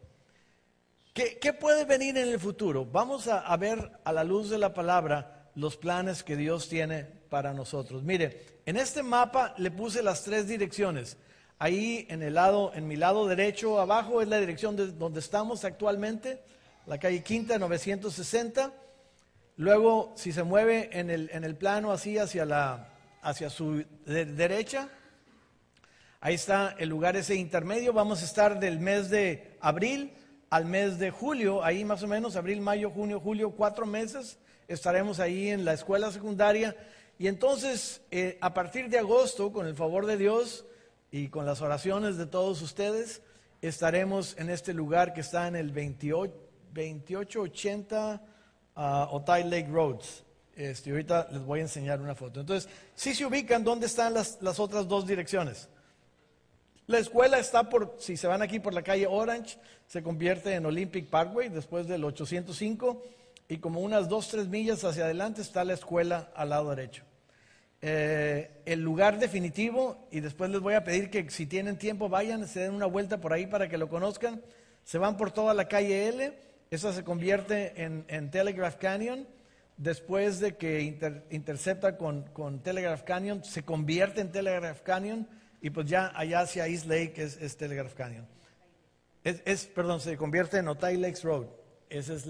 ¿Qué, 1.13 1.39
¿Qué, 1.39 1.51
puede 1.51 1.83
venir 1.83 2.17
en 2.17 2.29
el 2.29 2.39
futuro? 2.39 2.85
Vamos 2.85 3.27
a, 3.27 3.55
ver 3.57 3.91
a 4.05 4.13
la 4.13 4.23
luz 4.23 4.49
de 4.49 4.57
la 4.57 4.73
palabra 4.73 5.49
los 5.55 5.75
planes 5.75 6.23
que 6.23 6.37
Dios 6.37 6.69
tiene 6.69 7.03
para 7.03 7.53
nosotros. 7.53 8.03
Mire, 8.03 8.61
en 8.65 8.77
este 8.77 9.03
mapa 9.03 9.53
le 9.57 9.71
puse 9.71 10.01
las 10.01 10.23
tres 10.23 10.47
direcciones. 10.47 11.17
Ahí 11.59 12.07
en 12.09 12.23
el 12.23 12.35
lado, 12.35 12.71
en 12.73 12.87
mi 12.87 12.95
lado 12.95 13.27
derecho 13.27 13.79
abajo 13.79 14.21
es 14.21 14.29
la 14.29 14.39
dirección 14.39 14.77
de 14.77 14.87
donde 14.87 15.19
estamos 15.19 15.65
actualmente, 15.65 16.41
la 16.87 16.97
calle 16.97 17.23
Quinta 17.23 17.59
960. 17.59 18.73
Luego, 19.57 20.13
si 20.15 20.31
se 20.31 20.43
mueve 20.43 20.89
en 20.97 21.09
el, 21.09 21.29
en 21.33 21.43
el 21.43 21.55
plano 21.55 21.91
así 21.91 22.17
hacia, 22.17 22.45
la, 22.45 22.87
hacia 23.21 23.49
su 23.49 23.85
derecha, 24.05 24.89
ahí 26.21 26.35
está 26.35 26.73
el 26.79 26.87
lugar 26.87 27.17
ese 27.17 27.35
intermedio. 27.35 27.91
Vamos 27.91 28.21
a 28.21 28.25
estar 28.25 28.59
del 28.59 28.79
mes 28.79 29.09
de 29.09 29.57
abril 29.59 30.13
al 30.49 30.65
mes 30.65 30.99
de 30.99 31.11
julio, 31.11 31.63
ahí 31.63 31.83
más 31.83 32.03
o 32.03 32.07
menos, 32.07 32.35
abril, 32.35 32.61
mayo, 32.61 32.89
junio, 32.89 33.19
julio, 33.19 33.51
cuatro 33.51 33.85
meses 33.85 34.37
estaremos 34.73 35.19
ahí 35.19 35.49
en 35.49 35.65
la 35.65 35.73
escuela 35.73 36.11
secundaria. 36.11 36.75
Y 37.17 37.27
entonces, 37.27 38.01
eh, 38.09 38.37
a 38.41 38.53
partir 38.53 38.89
de 38.89 38.99
agosto, 38.99 39.51
con 39.51 39.67
el 39.67 39.75
favor 39.75 40.05
de 40.05 40.17
Dios 40.17 40.65
y 41.11 41.27
con 41.27 41.45
las 41.45 41.61
oraciones 41.61 42.17
de 42.17 42.25
todos 42.25 42.61
ustedes, 42.61 43.21
estaremos 43.61 44.35
en 44.37 44.49
este 44.49 44.73
lugar 44.73 45.13
que 45.13 45.21
está 45.21 45.47
en 45.47 45.55
el 45.55 45.71
28, 45.71 46.33
2880 46.73 48.21
uh, 48.75 48.81
Otay 49.15 49.43
Lake 49.43 49.67
Roads. 49.69 50.23
Este, 50.55 50.91
ahorita 50.91 51.27
les 51.31 51.41
voy 51.41 51.59
a 51.59 51.63
enseñar 51.63 52.01
una 52.01 52.15
foto. 52.15 52.39
Entonces, 52.39 52.69
si 52.95 53.13
se 53.13 53.25
ubican, 53.25 53.63
¿dónde 53.63 53.85
están 53.85 54.13
las 54.13 54.59
otras 54.59 54.87
dos 54.87 55.05
direcciones? 55.05 55.69
La 56.91 56.99
escuela 56.99 57.39
está 57.39 57.69
por, 57.69 57.95
si 57.99 58.17
se 58.17 58.27
van 58.27 58.41
aquí 58.41 58.59
por 58.59 58.73
la 58.73 58.81
calle 58.81 59.07
Orange, 59.07 59.57
se 59.87 60.03
convierte 60.03 60.55
en 60.55 60.65
Olympic 60.65 61.07
Parkway 61.07 61.47
después 61.47 61.87
del 61.87 62.03
805 62.03 63.01
y 63.47 63.59
como 63.59 63.79
unas 63.79 64.09
dos, 64.09 64.27
tres 64.27 64.49
millas 64.49 64.83
hacia 64.83 65.05
adelante 65.05 65.41
está 65.41 65.63
la 65.63 65.73
escuela 65.73 66.29
al 66.35 66.49
lado 66.49 66.69
derecho. 66.71 67.05
Eh, 67.81 68.61
el 68.65 68.81
lugar 68.81 69.19
definitivo, 69.19 70.05
y 70.11 70.19
después 70.19 70.49
les 70.49 70.59
voy 70.59 70.73
a 70.73 70.83
pedir 70.83 71.09
que 71.09 71.29
si 71.29 71.45
tienen 71.45 71.77
tiempo 71.77 72.09
vayan, 72.09 72.45
se 72.45 72.59
den 72.59 72.73
una 72.73 72.87
vuelta 72.87 73.21
por 73.21 73.31
ahí 73.31 73.47
para 73.47 73.69
que 73.69 73.77
lo 73.77 73.87
conozcan. 73.87 74.41
Se 74.83 74.97
van 74.97 75.15
por 75.15 75.31
toda 75.31 75.53
la 75.53 75.69
calle 75.69 76.09
L, 76.09 76.37
esa 76.71 76.91
se 76.91 77.05
convierte 77.05 77.85
en, 77.85 78.31
Telegraph 78.31 78.75
Canyon. 78.75 79.25
Después 79.77 80.41
de 80.41 80.57
que 80.57 80.81
intercepta 81.29 81.95
con, 81.95 82.59
Telegraph 82.61 83.03
Canyon, 83.03 83.45
se 83.45 83.63
convierte 83.63 84.19
en 84.19 84.33
Telegraph 84.33 84.81
Canyon 84.81 85.25
y 85.61 85.69
pues 85.69 85.87
ya 85.87 86.11
allá 86.15 86.41
hacia 86.41 86.67
East 86.67 86.85
Lake 86.87 87.13
es, 87.17 87.57
Telegraph 87.57 87.93
Canyon. 87.93 88.27
Es, 89.23 89.41
es, 89.45 89.65
perdón, 89.67 90.01
se 90.01 90.17
convierte 90.17 90.57
en 90.57 90.67
Otay 90.67 90.97
Lakes 90.97 91.21
Road. 91.21 91.45
Ese 91.89 92.15
es 92.15 92.25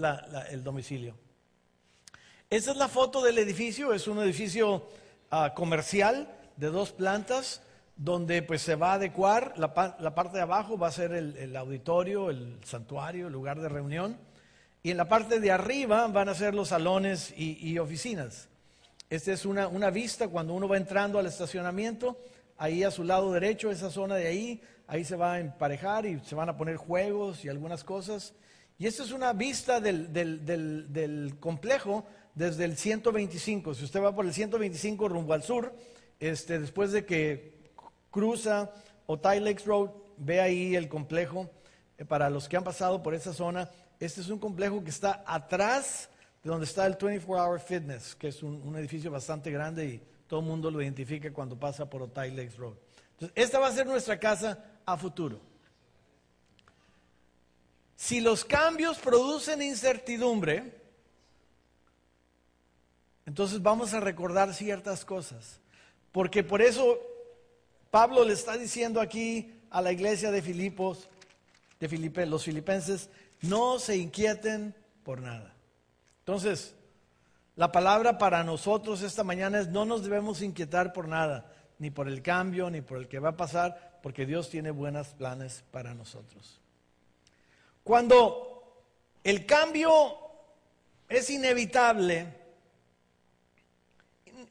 el 0.50 0.62
domicilio. 0.62 1.16
Esa 2.50 2.72
es 2.72 2.76
la 2.76 2.88
foto 2.88 3.22
del 3.22 3.38
edificio, 3.38 3.94
es 3.94 4.06
un 4.06 4.18
edificio 4.18 4.86
ah, 5.30 5.54
comercial 5.54 6.28
de 6.58 6.66
dos 6.66 6.92
plantas 6.92 7.62
donde 7.96 8.42
pues 8.42 8.60
se 8.60 8.74
va 8.74 8.92
a 8.92 8.94
adecuar, 8.94 9.54
la, 9.56 9.72
parte 9.72 10.36
de 10.36 10.42
abajo 10.42 10.76
va 10.76 10.88
a 10.88 10.92
ser 10.92 11.12
el, 11.12 11.56
auditorio, 11.56 12.28
el 12.28 12.58
santuario, 12.64 13.28
el 13.28 13.32
lugar 13.32 13.60
de 13.60 13.68
reunión, 13.68 14.18
y 14.82 14.90
en 14.90 14.96
la 14.96 15.08
parte 15.08 15.40
de 15.40 15.52
arriba 15.52 16.06
van 16.08 16.28
a 16.28 16.34
ser 16.34 16.54
los 16.54 16.68
salones 16.68 17.32
y, 17.36 17.78
oficinas. 17.78 18.48
Esta 19.08 19.32
es 19.32 19.46
una, 19.46 19.68
una, 19.68 19.90
vista 19.90 20.28
cuando 20.28 20.54
uno 20.54 20.68
va 20.68 20.76
entrando 20.76 21.18
al 21.18 21.26
estacionamiento, 21.26 22.18
ahí 22.62 22.84
a 22.84 22.92
su 22.92 23.02
lado 23.02 23.32
derecho, 23.32 23.72
esa 23.72 23.90
zona 23.90 24.14
de 24.14 24.28
ahí, 24.28 24.62
ahí 24.86 25.04
se 25.04 25.16
va 25.16 25.32
a 25.32 25.40
emparejar 25.40 26.06
y 26.06 26.20
se 26.20 26.36
van 26.36 26.48
a 26.48 26.56
poner 26.56 26.76
juegos 26.76 27.44
y 27.44 27.48
algunas 27.48 27.82
cosas. 27.82 28.34
Y 28.78 28.86
esta 28.86 29.02
es 29.02 29.10
una 29.10 29.32
vista 29.32 29.80
del, 29.80 31.36
complejo 31.40 32.04
desde 32.36 32.64
el 32.64 32.76
125. 32.76 33.74
Si 33.74 33.84
usted 33.84 34.00
va 34.00 34.14
por 34.14 34.24
el 34.24 34.32
125 34.32 35.08
rumbo 35.08 35.32
al 35.32 35.42
sur, 35.42 35.74
este, 36.20 36.60
después 36.60 36.92
de 36.92 37.04
que 37.04 37.72
cruza 38.12 38.70
Otay 39.06 39.40
Lakes 39.40 39.64
Road, 39.66 39.90
ve 40.16 40.40
ahí 40.40 40.76
el 40.76 40.88
complejo. 40.88 41.50
Eh, 41.98 42.04
para 42.04 42.30
los 42.30 42.48
que 42.48 42.56
han 42.56 42.64
pasado 42.64 43.02
por 43.02 43.12
esa 43.14 43.32
zona, 43.32 43.68
este 43.98 44.20
es 44.20 44.28
un 44.28 44.38
complejo 44.38 44.84
que 44.84 44.90
está 44.90 45.24
atrás 45.26 46.08
de 46.44 46.50
donde 46.50 46.66
está 46.66 46.86
el 46.86 46.92
24 46.94 47.44
Hour 47.44 47.58
Fitness, 47.58 48.14
que 48.14 48.28
es 48.28 48.40
un, 48.44 48.76
edificio 48.76 49.10
bastante 49.10 49.50
grande 49.50 49.84
y 49.84 50.11
todo 50.32 50.40
el 50.40 50.46
mundo 50.46 50.70
lo 50.70 50.80
identifica 50.80 51.30
cuando 51.30 51.60
pasa 51.60 51.90
por 51.90 52.00
Otay 52.00 52.30
Lakes 52.30 52.56
Road. 52.56 52.72
Esta 53.34 53.58
va 53.58 53.66
a 53.66 53.72
ser 53.72 53.84
nuestra 53.84 54.18
casa 54.18 54.64
a 54.86 54.96
futuro. 54.96 55.38
Si 57.96 58.18
los 58.18 58.42
cambios 58.42 58.96
producen 58.96 59.60
incertidumbre, 59.60 60.72
entonces 63.26 63.60
vamos 63.60 63.92
a 63.92 64.00
recordar 64.00 64.54
ciertas 64.54 65.04
cosas. 65.04 65.60
Porque 66.12 66.42
por 66.42 66.62
eso 66.62 66.98
Pablo 67.90 68.24
le 68.24 68.32
está 68.32 68.56
diciendo 68.56 69.02
aquí 69.02 69.52
a 69.68 69.82
la 69.82 69.92
iglesia 69.92 70.30
de 70.30 70.40
Filipos, 70.40 71.10
de 71.78 72.24
los 72.24 72.44
filipenses, 72.44 73.10
no 73.42 73.78
se 73.78 73.98
inquieten 73.98 74.74
por 75.04 75.20
nada. 75.20 75.54
Entonces, 76.20 76.74
la 77.56 77.70
palabra 77.70 78.18
para 78.18 78.42
nosotros 78.44 79.02
esta 79.02 79.24
mañana 79.24 79.60
es 79.60 79.68
no 79.68 79.84
nos 79.84 80.02
debemos 80.02 80.40
inquietar 80.40 80.92
por 80.92 81.06
nada, 81.06 81.52
ni 81.78 81.90
por 81.90 82.08
el 82.08 82.22
cambio, 82.22 82.70
ni 82.70 82.80
por 82.80 82.98
el 82.98 83.08
que 83.08 83.18
va 83.18 83.30
a 83.30 83.36
pasar, 83.36 83.98
porque 84.02 84.24
Dios 84.24 84.48
tiene 84.48 84.70
buenos 84.70 85.08
planes 85.08 85.64
para 85.70 85.94
nosotros. 85.94 86.60
Cuando 87.84 88.82
el 89.24 89.44
cambio 89.44 90.16
es 91.08 91.28
inevitable 91.28 92.40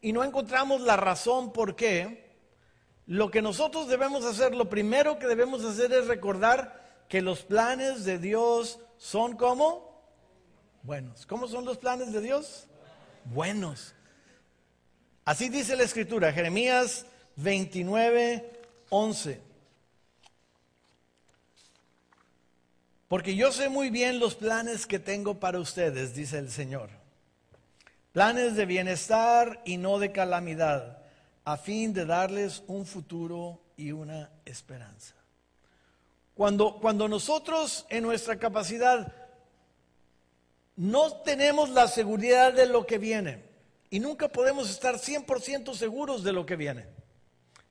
y 0.02 0.14
no 0.14 0.24
encontramos 0.24 0.82
la 0.82 0.98
razón 0.98 1.52
por 1.52 1.76
qué, 1.76 2.30
lo 3.08 3.32
que 3.32 3.42
nosotros 3.42 3.88
debemos 3.88 4.26
hacer, 4.26 4.56
lo 4.56 4.70
primero 4.70 5.18
que 5.18 5.28
debemos 5.28 5.66
hacer 5.66 5.92
es 5.92 6.08
recordar 6.08 7.06
que 7.10 7.22
los 7.22 7.44
planes 7.44 8.06
de 8.06 8.20
Dios 8.20 8.80
son 8.98 9.36
como 9.36 10.02
buenos. 10.84 11.26
¿Cómo 11.26 11.48
son 11.48 11.66
los 11.66 11.78
planes 11.78 12.14
de 12.14 12.22
Dios? 12.22 12.68
Buenos. 13.26 13.94
Así 15.26 15.50
dice 15.50 15.76
la 15.76 15.84
escritura, 15.84 16.34
Jeremías 16.34 17.06
29, 17.36 18.52
11. 18.90 19.42
Porque 23.08 23.36
yo 23.36 23.52
sé 23.52 23.70
muy 23.70 23.90
bien 23.90 24.20
los 24.20 24.36
planes 24.36 24.88
que 24.88 24.98
tengo 24.98 25.40
para 25.40 25.60
ustedes, 25.60 26.16
dice 26.16 26.40
el 26.40 26.50
Señor. 26.50 26.90
Planes 28.14 28.56
de 28.56 28.66
bienestar 28.66 29.62
y 29.66 29.78
no 29.78 30.00
de 30.00 30.12
calamidad, 30.12 31.00
a 31.44 31.58
fin 31.58 31.94
de 31.94 32.06
darles 32.06 32.64
un 32.68 32.86
futuro 32.86 33.62
y 33.78 33.92
una 33.92 34.30
esperanza. 34.46 35.16
Cuando, 36.36 36.78
cuando 36.80 37.08
nosotros 37.08 37.86
en 37.90 38.04
nuestra 38.04 38.38
capacidad 38.38 39.14
no 40.76 41.22
tenemos 41.22 41.70
la 41.70 41.88
seguridad 41.88 42.54
de 42.54 42.66
lo 42.66 42.86
que 42.86 42.98
viene 42.98 43.44
y 43.90 44.00
nunca 44.00 44.30
podemos 44.30 44.70
estar 44.70 44.96
100% 44.96 45.74
seguros 45.74 46.24
de 46.24 46.34
lo 46.34 46.46
que 46.46 46.56
viene. 46.56 46.88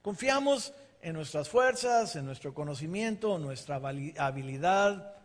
Confiamos 0.01 0.73
en 1.01 1.13
nuestras 1.13 1.49
fuerzas, 1.49 2.15
en 2.15 2.25
nuestro 2.25 2.53
conocimiento, 2.53 3.35
en 3.35 3.41
nuestra 3.41 3.75
habilidad, 3.75 5.15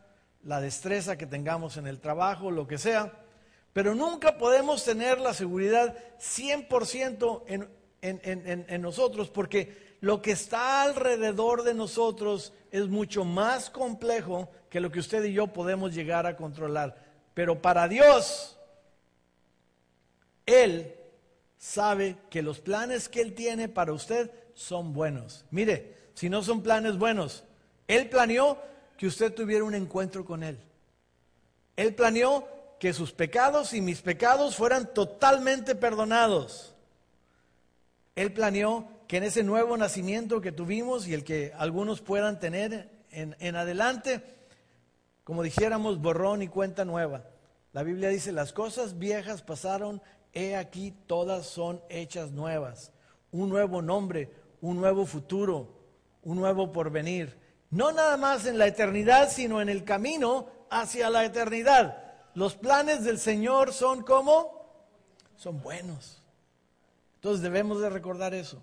la 0.43 0.61
destreza 0.61 1.17
que 1.17 1.27
tengamos 1.27 1.77
en 1.77 1.87
el 1.87 2.01
trabajo, 2.01 2.51
lo 2.51 2.67
que 2.67 2.79
sea, 2.79 3.13
pero 3.73 3.95
nunca 3.95 4.39
podemos 4.39 4.85
tener 4.85 5.21
la 5.21 5.35
seguridad 5.35 5.95
100% 6.19 7.43
en, 7.47 7.69
en, 8.01 8.65
en, 8.69 8.83
nosotros 8.83 9.29
porque 9.29 9.97
lo 10.01 10.23
que 10.23 10.33
está 10.33 10.83
alrededor 10.83 11.63
de 11.63 11.75
nosotros 11.75 12.53
es 12.71 12.89
mucho 12.89 13.25
más 13.25 13.69
complejo 13.69 14.49
que 14.71 14.81
lo 14.81 14.91
que 14.91 15.01
usted 15.01 15.25
y 15.25 15.33
yo 15.33 15.49
podemos 15.49 15.95
llegar 15.95 16.27
a 16.27 16.37
controlar. 16.37 17.06
Pero 17.37 17.61
para 17.61 17.87
Dios, 17.87 18.57
Él 20.47 20.95
sabe 21.59 22.17
que 22.31 22.41
los 22.41 22.61
planes 22.61 23.11
que 23.11 23.21
Él 23.21 23.35
tiene 23.35 23.69
para 23.69 23.93
usted 23.93 24.31
son 24.55 24.95
buenos. 24.95 25.45
Mire, 25.51 25.97
si 26.15 26.31
no 26.31 26.43
son 26.43 26.63
planes 26.63 26.97
buenos, 26.97 27.45
Él 27.89 28.09
planeó 28.09 28.59
que 28.97 29.07
usted 29.07 29.35
tuviera 29.35 29.65
un 29.65 29.75
encuentro 29.75 30.25
con 30.25 30.43
Él. 30.43 30.59
Él 31.77 31.95
planeó 31.95 32.49
que 32.81 32.95
sus 32.95 33.13
pecados 33.13 33.75
y 33.75 33.83
mis 33.83 34.01
pecados 34.01 34.57
fueran 34.57 34.95
totalmente 34.95 35.75
perdonados. 35.75 36.73
Él 38.15 38.33
planeó 38.33 38.89
que 39.09 39.19
en 39.19 39.25
ese 39.25 39.43
nuevo 39.43 39.77
nacimiento 39.77 40.41
que 40.41 40.53
tuvimos 40.53 41.07
y 41.07 41.13
el 41.13 41.23
que 41.23 41.53
algunos 41.59 42.01
puedan 42.01 42.41
tener 42.41 42.89
en, 43.11 43.37
en 43.41 43.57
adelante, 43.57 44.23
como 45.27 45.43
dijéramos, 45.43 46.01
borrón 46.01 46.41
y 46.43 46.47
cuenta 46.47 46.85
nueva. 46.85 47.25
La 47.73 47.83
Biblia 47.83 48.11
dice, 48.11 48.31
las 48.31 48.53
cosas 48.53 48.97
viejas 48.97 49.43
pasaron, 49.43 50.01
he 50.33 50.55
aquí 50.55 50.95
todas 51.09 51.47
son 51.47 51.83
hechas 51.89 52.31
nuevas. 52.31 52.93
Un 53.33 53.49
nuevo 53.49 53.83
nombre, 53.83 54.31
un 54.61 54.77
nuevo 54.77 55.05
futuro, 55.05 55.81
un 56.23 56.37
nuevo 56.37 56.71
porvenir. 56.71 57.41
No 57.71 57.91
nada 57.91 58.17
más 58.17 58.47
en 58.47 58.57
la 58.57 58.69
eternidad, 58.69 59.29
sino 59.29 59.61
en 59.61 59.69
el 59.69 59.83
camino 59.83 60.47
hacia 60.71 61.11
la 61.11 61.25
eternidad. 61.25 62.05
Los 62.35 62.55
planes 62.55 63.03
del 63.03 63.19
Señor 63.19 63.73
son 63.73 64.05
como? 64.05 64.87
Son 65.35 65.61
buenos. 65.61 66.23
Entonces 67.17 67.43
debemos 67.43 67.81
de 67.81 67.91
recordar 67.91 68.33
eso. 68.33 68.63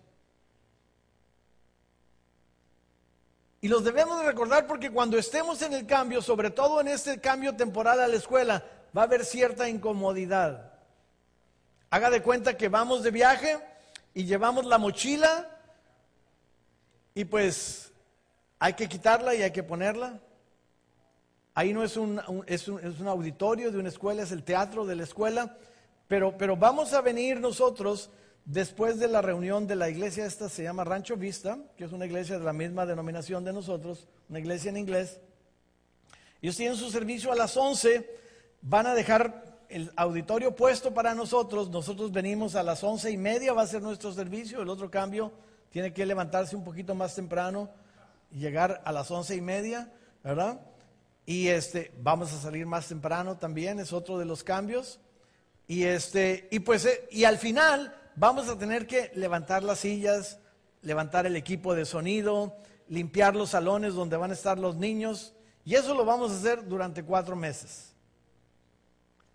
Y 3.64 3.70
los 3.70 3.86
debemos 3.86 4.20
de 4.20 4.26
recordar 4.26 4.68
porque 4.68 4.92
cuando 4.92 5.18
estemos 5.18 5.62
en 5.62 5.72
el 5.72 5.88
cambio, 5.88 6.22
sobre 6.22 6.50
todo 6.50 6.82
en 6.82 6.90
este 6.90 7.22
cambio 7.22 7.56
temporal 7.56 8.02
a 8.02 8.10
la 8.10 8.18
escuela, 8.18 8.62
va 8.96 9.04
a 9.04 9.06
haber 9.06 9.24
cierta 9.24 9.70
incomodidad. 9.70 10.74
Haga 11.90 12.10
de 12.10 12.22
cuenta 12.22 12.58
que 12.58 12.68
vamos 12.68 13.04
de 13.04 13.12
viaje 13.12 13.58
y 14.14 14.26
llevamos 14.26 14.66
la 14.66 14.78
mochila 14.78 15.50
y 17.16 17.24
pues 17.24 17.94
hay 18.60 18.74
que 18.74 18.90
quitarla 18.90 19.34
y 19.34 19.44
hay 19.44 19.52
que 19.52 19.64
ponerla. 19.64 20.20
Ahí 21.54 21.72
no 21.72 21.86
es 21.86 21.96
un, 21.96 22.20
es 22.48 22.68
un, 22.68 23.08
auditorio 23.08 23.72
de 23.72 23.78
una 23.78 23.88
escuela, 23.88 24.24
es 24.24 24.34
el 24.34 24.44
teatro 24.44 24.86
de 24.86 24.98
la 24.98 25.04
escuela, 25.04 25.56
pero, 26.10 26.38
pero 26.38 26.58
vamos 26.58 26.92
a 26.92 27.00
venir 27.00 27.40
nosotros 27.40 28.10
Después 28.46 29.00
de 29.00 29.08
la 29.08 29.22
reunión 29.22 29.68
de 29.68 29.76
la 29.76 29.90
iglesia, 29.90 30.26
esta 30.26 30.50
se 30.50 30.64
llama 30.64 30.84
Rancho 30.84 31.16
Vista, 31.16 31.58
que 31.78 31.86
es 31.86 31.94
una 31.94 32.06
iglesia 32.06 32.38
de 32.38 32.44
la 32.44 32.52
misma 32.52 32.86
denominación 32.86 33.46
de 33.46 33.54
nosotros, 33.54 34.08
una 34.28 34.40
iglesia 34.40 34.70
en 34.70 34.78
inglés. 34.78 35.22
Ellos 36.42 36.58
tienen 36.58 36.76
su 36.76 36.92
servicio 36.92 37.32
a 37.32 37.36
las 37.36 37.56
11, 37.56 38.06
van 38.62 38.88
a 38.88 38.96
dejar 38.96 39.62
el 39.70 39.92
auditorio 39.96 40.56
puesto 40.56 40.94
para 40.94 41.16
nosotros, 41.16 41.70
nosotros 41.70 42.12
venimos 42.12 42.56
a 42.56 42.64
las 42.64 42.84
once 42.84 43.10
y 43.10 43.18
media, 43.18 43.54
va 43.54 43.62
a 43.62 43.68
ser 43.68 43.82
nuestro 43.82 44.12
servicio, 44.12 44.62
el 44.62 44.70
otro 44.70 44.92
cambio 44.92 45.32
tiene 45.72 45.94
que 45.94 46.06
levantarse 46.06 46.56
un 46.56 46.64
poquito 46.64 46.94
más 46.94 47.16
temprano 47.16 47.70
y 48.30 48.40
llegar 48.40 48.82
a 48.84 48.92
las 48.92 49.10
once 49.10 49.36
y 49.36 49.42
media, 49.42 49.92
¿verdad? 50.22 50.60
Y 51.26 51.48
este, 51.48 51.92
vamos 52.02 52.34
a 52.34 52.40
salir 52.40 52.66
más 52.66 52.88
temprano 52.90 53.38
también, 53.38 53.80
es 53.80 53.94
otro 53.94 54.20
de 54.20 54.26
los 54.26 54.44
cambios. 54.44 55.00
Y 55.66 55.84
este, 55.86 56.50
y 56.52 56.60
pues, 56.60 56.86
eh, 56.86 57.08
y 57.10 57.24
al 57.24 57.38
final 57.38 57.96
vamos 58.16 58.50
a 58.50 58.58
tener 58.58 58.88
que 58.88 59.12
levantar 59.16 59.64
las 59.64 59.80
sillas, 59.80 60.40
levantar 60.82 61.26
el 61.26 61.36
equipo 61.36 61.74
de 61.76 61.86
sonido, 61.86 62.56
limpiar 62.88 63.36
los 63.36 63.52
salones 63.52 63.94
donde 63.94 64.18
van 64.18 64.32
a 64.32 64.36
estar 64.36 64.60
los 64.60 64.76
niños. 64.76 65.34
Y 65.66 65.76
eso 65.76 65.94
lo 65.94 66.06
vamos 66.06 66.32
a 66.32 66.36
hacer 66.36 66.68
durante 66.68 67.04
cuatro 67.04 67.36
meses. 67.36 67.94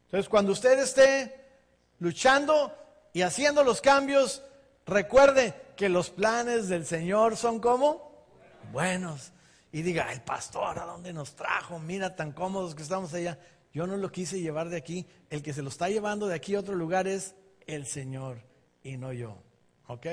Entonces, 0.06 0.28
cuando 0.28 0.52
usted 0.52 0.78
esté 0.78 1.34
luchando 1.98 2.74
y 3.12 3.22
haciendo 3.22 3.64
los 3.64 3.80
cambios, 3.80 4.42
recuerde 4.86 5.54
que 5.76 5.88
los 5.88 6.10
planes 6.10 6.68
del 6.68 6.86
Señor 6.86 7.36
son 7.36 7.60
como 7.60 8.26
buenos. 8.72 9.32
Y 9.70 9.82
diga, 9.82 10.12
el 10.12 10.22
pastor, 10.22 10.78
¿a 10.78 10.86
dónde 10.86 11.12
nos 11.12 11.34
trajo? 11.34 11.78
Mira, 11.78 12.16
tan 12.16 12.32
cómodos 12.32 12.74
que 12.74 12.82
estamos 12.82 13.12
allá. 13.12 13.38
Yo 13.72 13.86
no 13.86 13.96
lo 13.98 14.10
quise 14.10 14.40
llevar 14.40 14.70
de 14.70 14.78
aquí. 14.78 15.06
El 15.28 15.42
que 15.42 15.52
se 15.52 15.62
lo 15.62 15.68
está 15.68 15.88
llevando 15.88 16.26
de 16.26 16.34
aquí 16.34 16.54
a 16.54 16.60
otro 16.60 16.74
lugar 16.74 17.06
es 17.06 17.34
el 17.66 17.86
Señor 17.86 18.47
y 18.88 18.96
no 18.96 19.12
yo. 19.12 19.36
¿Ok? 19.86 20.06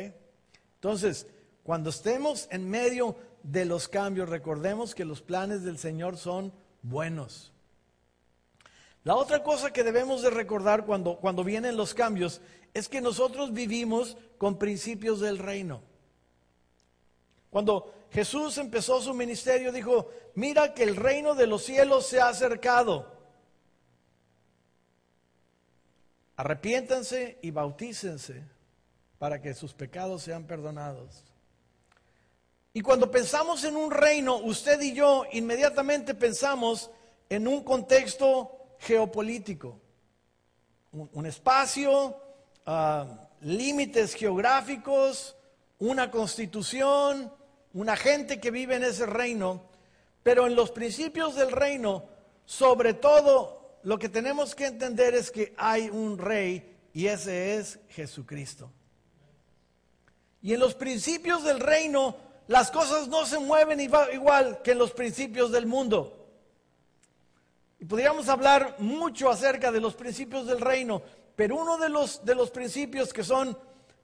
Entonces, 0.76 1.28
cuando 1.64 1.90
estemos 1.90 2.48
en 2.52 2.70
medio 2.70 3.16
de 3.44 3.66
los 3.66 3.88
cambios, 3.88 4.30
recordemos 4.30 4.94
que 4.94 5.06
los 5.06 5.22
planes 5.22 5.64
del 5.64 5.78
Señor 5.78 6.18
son 6.18 6.54
buenos. 6.82 7.52
La 9.04 9.16
otra 9.16 9.44
cosa 9.44 9.72
que 9.72 9.84
debemos 9.84 10.22
de 10.22 10.30
recordar 10.30 10.86
cuando, 10.86 11.18
cuando 11.18 11.44
vienen 11.44 11.78
los 11.78 11.94
cambios 11.94 12.42
es 12.74 12.90
que 12.90 13.02
nosotros 13.02 13.54
vivimos 13.54 14.18
con 14.38 14.58
principios 14.58 15.20
del 15.22 15.38
reino. 15.38 15.82
Cuando 17.50 17.94
Jesús 18.12 18.58
empezó 18.58 19.02
su 19.02 19.14
ministerio, 19.14 19.72
dijo, 19.72 20.10
mira 20.34 20.74
que 20.74 20.84
el 20.84 20.96
reino 20.96 21.36
de 21.36 21.48
los 21.48 21.64
cielos 21.64 22.08
se 22.08 22.20
ha 22.20 22.28
acercado. 22.28 23.14
Arrepiéntanse 26.36 27.40
y 27.42 27.52
bautícense 27.52 28.55
para 29.18 29.42
que 29.42 29.54
sus 29.54 29.74
pecados 29.74 30.24
sean 30.24 30.46
perdonados. 30.46 31.24
Y 32.74 32.82
cuando 32.82 33.10
pensamos 33.10 33.64
en 33.64 33.78
un 33.78 33.90
reino, 33.90 34.38
usted 34.38 34.82
y 34.82 34.94
yo 34.94 35.26
inmediatamente 35.32 36.14
pensamos 36.14 36.92
en 37.30 37.48
un 37.48 37.64
contexto 37.64 38.76
geopolítico, 38.80 39.80
un, 40.92 41.26
espacio, 41.26 42.18
ah, 42.66 43.30
límites 43.42 44.14
geográficos, 44.14 45.36
una 45.80 46.12
constitución, 46.12 47.32
una 47.74 47.96
gente 47.96 48.40
que 48.40 48.52
vive 48.52 48.76
en 48.76 48.84
ese 48.84 49.06
reino, 49.06 49.70
pero 50.24 50.48
en 50.48 50.56
los 50.56 50.72
principios 50.72 51.36
del 51.36 51.52
reino, 51.52 52.06
sobre 52.46 52.94
todo, 52.94 53.80
lo 53.84 54.00
que 54.00 54.10
tenemos 54.10 54.56
que 54.56 54.66
entender 54.66 55.14
es 55.14 55.32
que 55.32 55.54
hay 55.58 55.90
un 55.90 56.18
rey 56.18 56.76
y 56.94 57.08
ese 57.08 57.56
es 57.56 57.80
Jesucristo. 57.90 58.72
Y 60.46 60.54
en 60.54 60.60
los 60.60 60.76
principios 60.76 61.44
del 61.44 61.60
reino, 61.60 62.16
las 62.46 62.70
cosas 62.70 63.08
no 63.08 63.26
se 63.26 63.40
mueven 63.40 63.80
igual 63.80 64.62
que 64.62 64.74
en 64.74 64.78
los 64.78 64.92
principios 64.92 65.52
del 65.52 65.66
mundo. 65.66 66.28
Y 67.80 67.86
podríamos 67.86 68.30
hablar 68.30 68.76
mucho 68.78 69.32
acerca 69.32 69.72
de 69.72 69.82
los 69.82 69.96
principios 69.96 70.46
del 70.46 70.62
reino, 70.62 71.02
pero 71.36 71.56
uno 71.56 71.80
de 71.80 71.90
los, 71.90 72.24
de 72.24 72.36
los 72.36 72.52
principios 72.52 73.12
que 73.12 73.24
son 73.24 73.58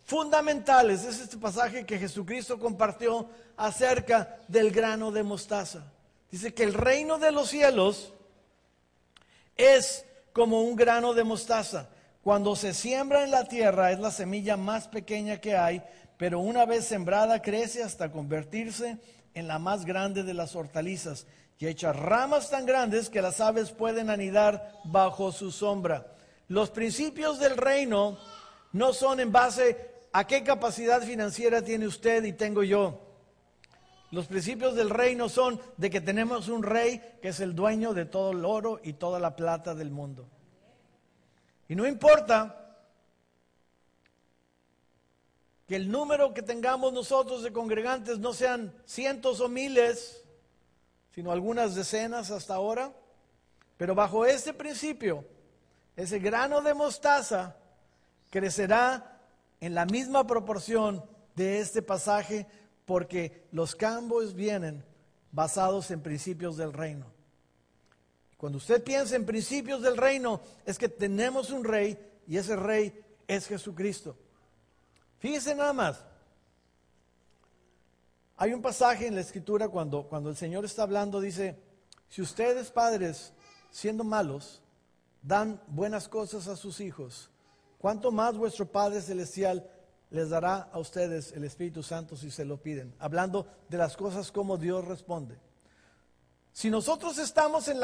fundamentales 0.04 1.04
es 1.04 1.20
este 1.20 1.38
pasaje 1.38 1.86
que 1.86 2.00
Jesucristo 2.00 2.58
compartió 2.58 3.30
acerca 3.56 4.40
del 4.48 4.72
grano 4.72 5.12
de 5.12 5.22
mostaza. 5.22 5.94
Dice 6.32 6.56
que 6.56 6.64
el 6.64 6.74
reino 6.74 7.20
de 7.20 7.32
los 7.32 7.50
cielos 7.50 8.14
es 9.56 10.08
como 10.34 10.64
un 10.64 10.76
grano 10.76 11.14
de 11.14 11.24
mostaza. 11.24 11.90
Cuando 12.24 12.56
se 12.56 12.74
siembra 12.74 13.24
en 13.24 13.30
la 13.30 13.48
tierra 13.48 13.92
es 13.92 14.00
la 14.00 14.10
semilla 14.10 14.58
más 14.58 14.88
pequeña 14.88 15.38
que 15.38 15.56
hay, 15.56 15.84
pero 16.22 16.40
una 16.40 16.68
vez 16.68 16.86
sembrada 16.86 17.42
crece 17.42 17.82
hasta 17.82 18.12
convertirse 18.12 19.00
en 19.34 19.48
la 19.48 19.58
más 19.58 19.86
grande 19.86 20.22
de 20.22 20.36
las 20.36 20.56
hortalizas 20.56 21.26
y 21.58 21.66
echa 21.66 21.94
ramas 21.94 22.52
tan 22.52 22.68
grandes 22.68 23.10
que 23.10 23.24
las 23.24 23.42
aves 23.42 23.72
pueden 23.72 24.12
anidar 24.12 24.72
bajo 24.84 25.32
su 25.32 25.52
sombra. 25.52 26.14
Los 26.48 26.70
principios 26.70 27.40
del 27.40 27.58
reino 27.58 28.20
no 28.72 28.94
son 28.94 29.20
en 29.20 29.32
base 29.32 29.90
a 30.14 30.28
qué 30.28 30.44
capacidad 30.44 31.02
financiera 31.02 31.64
tiene 31.64 31.88
usted 31.88 32.24
y 32.24 32.34
tengo 32.34 32.62
yo. 32.62 33.02
Los 34.12 34.28
principios 34.28 34.76
del 34.76 34.92
reino 34.92 35.28
son 35.28 35.60
de 35.78 35.90
que 35.90 36.02
tenemos 36.02 36.50
un 36.50 36.62
rey 36.62 37.02
que 37.20 37.30
es 37.30 37.40
el 37.40 37.56
dueño 37.56 37.96
de 37.96 38.06
todo 38.06 38.30
el 38.30 38.46
oro 38.46 38.80
y 38.84 38.94
toda 38.94 39.20
la 39.20 39.36
plata 39.36 39.74
del 39.74 39.90
mundo. 39.90 40.28
Y 41.68 41.74
no 41.74 41.88
importa 41.88 42.61
que 45.72 45.78
el 45.78 45.90
número 45.90 46.34
que 46.34 46.42
tengamos 46.42 46.92
nosotros 46.92 47.44
de 47.44 47.54
congregantes 47.54 48.20
no 48.20 48.34
sean 48.34 48.76
cientos 48.86 49.40
o 49.40 49.48
miles, 49.48 50.22
sino 51.16 51.32
algunas 51.32 51.76
decenas 51.76 52.30
hasta 52.30 52.56
ahora, 52.56 52.92
pero 53.78 53.96
bajo 53.96 54.26
este 54.26 54.54
principio, 54.54 55.24
ese 55.96 56.20
grano 56.20 56.60
de 56.60 56.74
mostaza 56.74 57.56
crecerá 58.30 59.22
en 59.62 59.74
la 59.74 59.86
misma 59.86 60.28
proporción 60.28 61.06
de 61.38 61.62
este 61.62 61.82
pasaje 61.82 62.48
porque 62.84 63.48
los 63.54 63.74
cambios 63.74 64.34
vienen 64.34 64.84
basados 65.32 65.90
en 65.90 66.02
principios 66.02 66.58
del 66.58 66.74
reino. 66.74 67.06
Cuando 68.36 68.58
usted 68.58 68.84
piensa 68.84 69.16
en 69.16 69.26
principios 69.26 69.82
del 69.82 69.96
reino, 69.96 70.42
es 70.66 70.78
que 70.78 70.90
tenemos 70.90 71.50
un 71.50 71.64
rey 71.64 71.98
y 72.28 72.36
ese 72.36 72.58
rey 72.58 72.94
es 73.26 73.48
Jesucristo. 73.48 74.18
Fíjese 75.22 75.54
nada 75.54 75.72
más. 75.72 76.04
Hay 78.38 78.54
un 78.54 78.62
pasaje 78.62 79.06
en 79.06 79.14
la 79.14 79.22
escritura 79.22 79.70
cuando, 79.70 80.08
cuando 80.08 80.32
el 80.32 80.36
Señor 80.36 80.66
está 80.66 80.82
hablando, 80.82 81.22
dice, 81.22 81.62
si 82.10 82.24
ustedes 82.24 82.72
padres, 82.72 83.32
siendo 83.70 84.04
malos, 84.04 84.64
dan 85.22 85.62
buenas 85.68 86.10
cosas 86.10 86.48
a 86.48 86.56
sus 86.56 86.80
hijos, 86.80 87.30
¿cuánto 87.78 88.12
más 88.12 88.36
vuestro 88.36 88.66
Padre 88.66 89.00
Celestial 89.00 89.70
les 90.10 90.32
dará 90.32 90.70
a 90.74 90.80
ustedes 90.80 91.34
el 91.34 91.44
Espíritu 91.44 91.84
Santo 91.84 92.18
si 92.18 92.32
se 92.32 92.44
lo 92.44 92.58
piden? 92.58 92.96
Hablando 92.98 93.46
de 93.70 93.78
las 93.78 93.96
cosas 93.96 94.32
como 94.32 94.58
Dios 94.58 94.86
responde. 94.86 95.38
Si 96.52 96.72
nosotros 96.72 97.20
estamos 97.20 97.68
en 97.68 97.78
la 97.78 97.80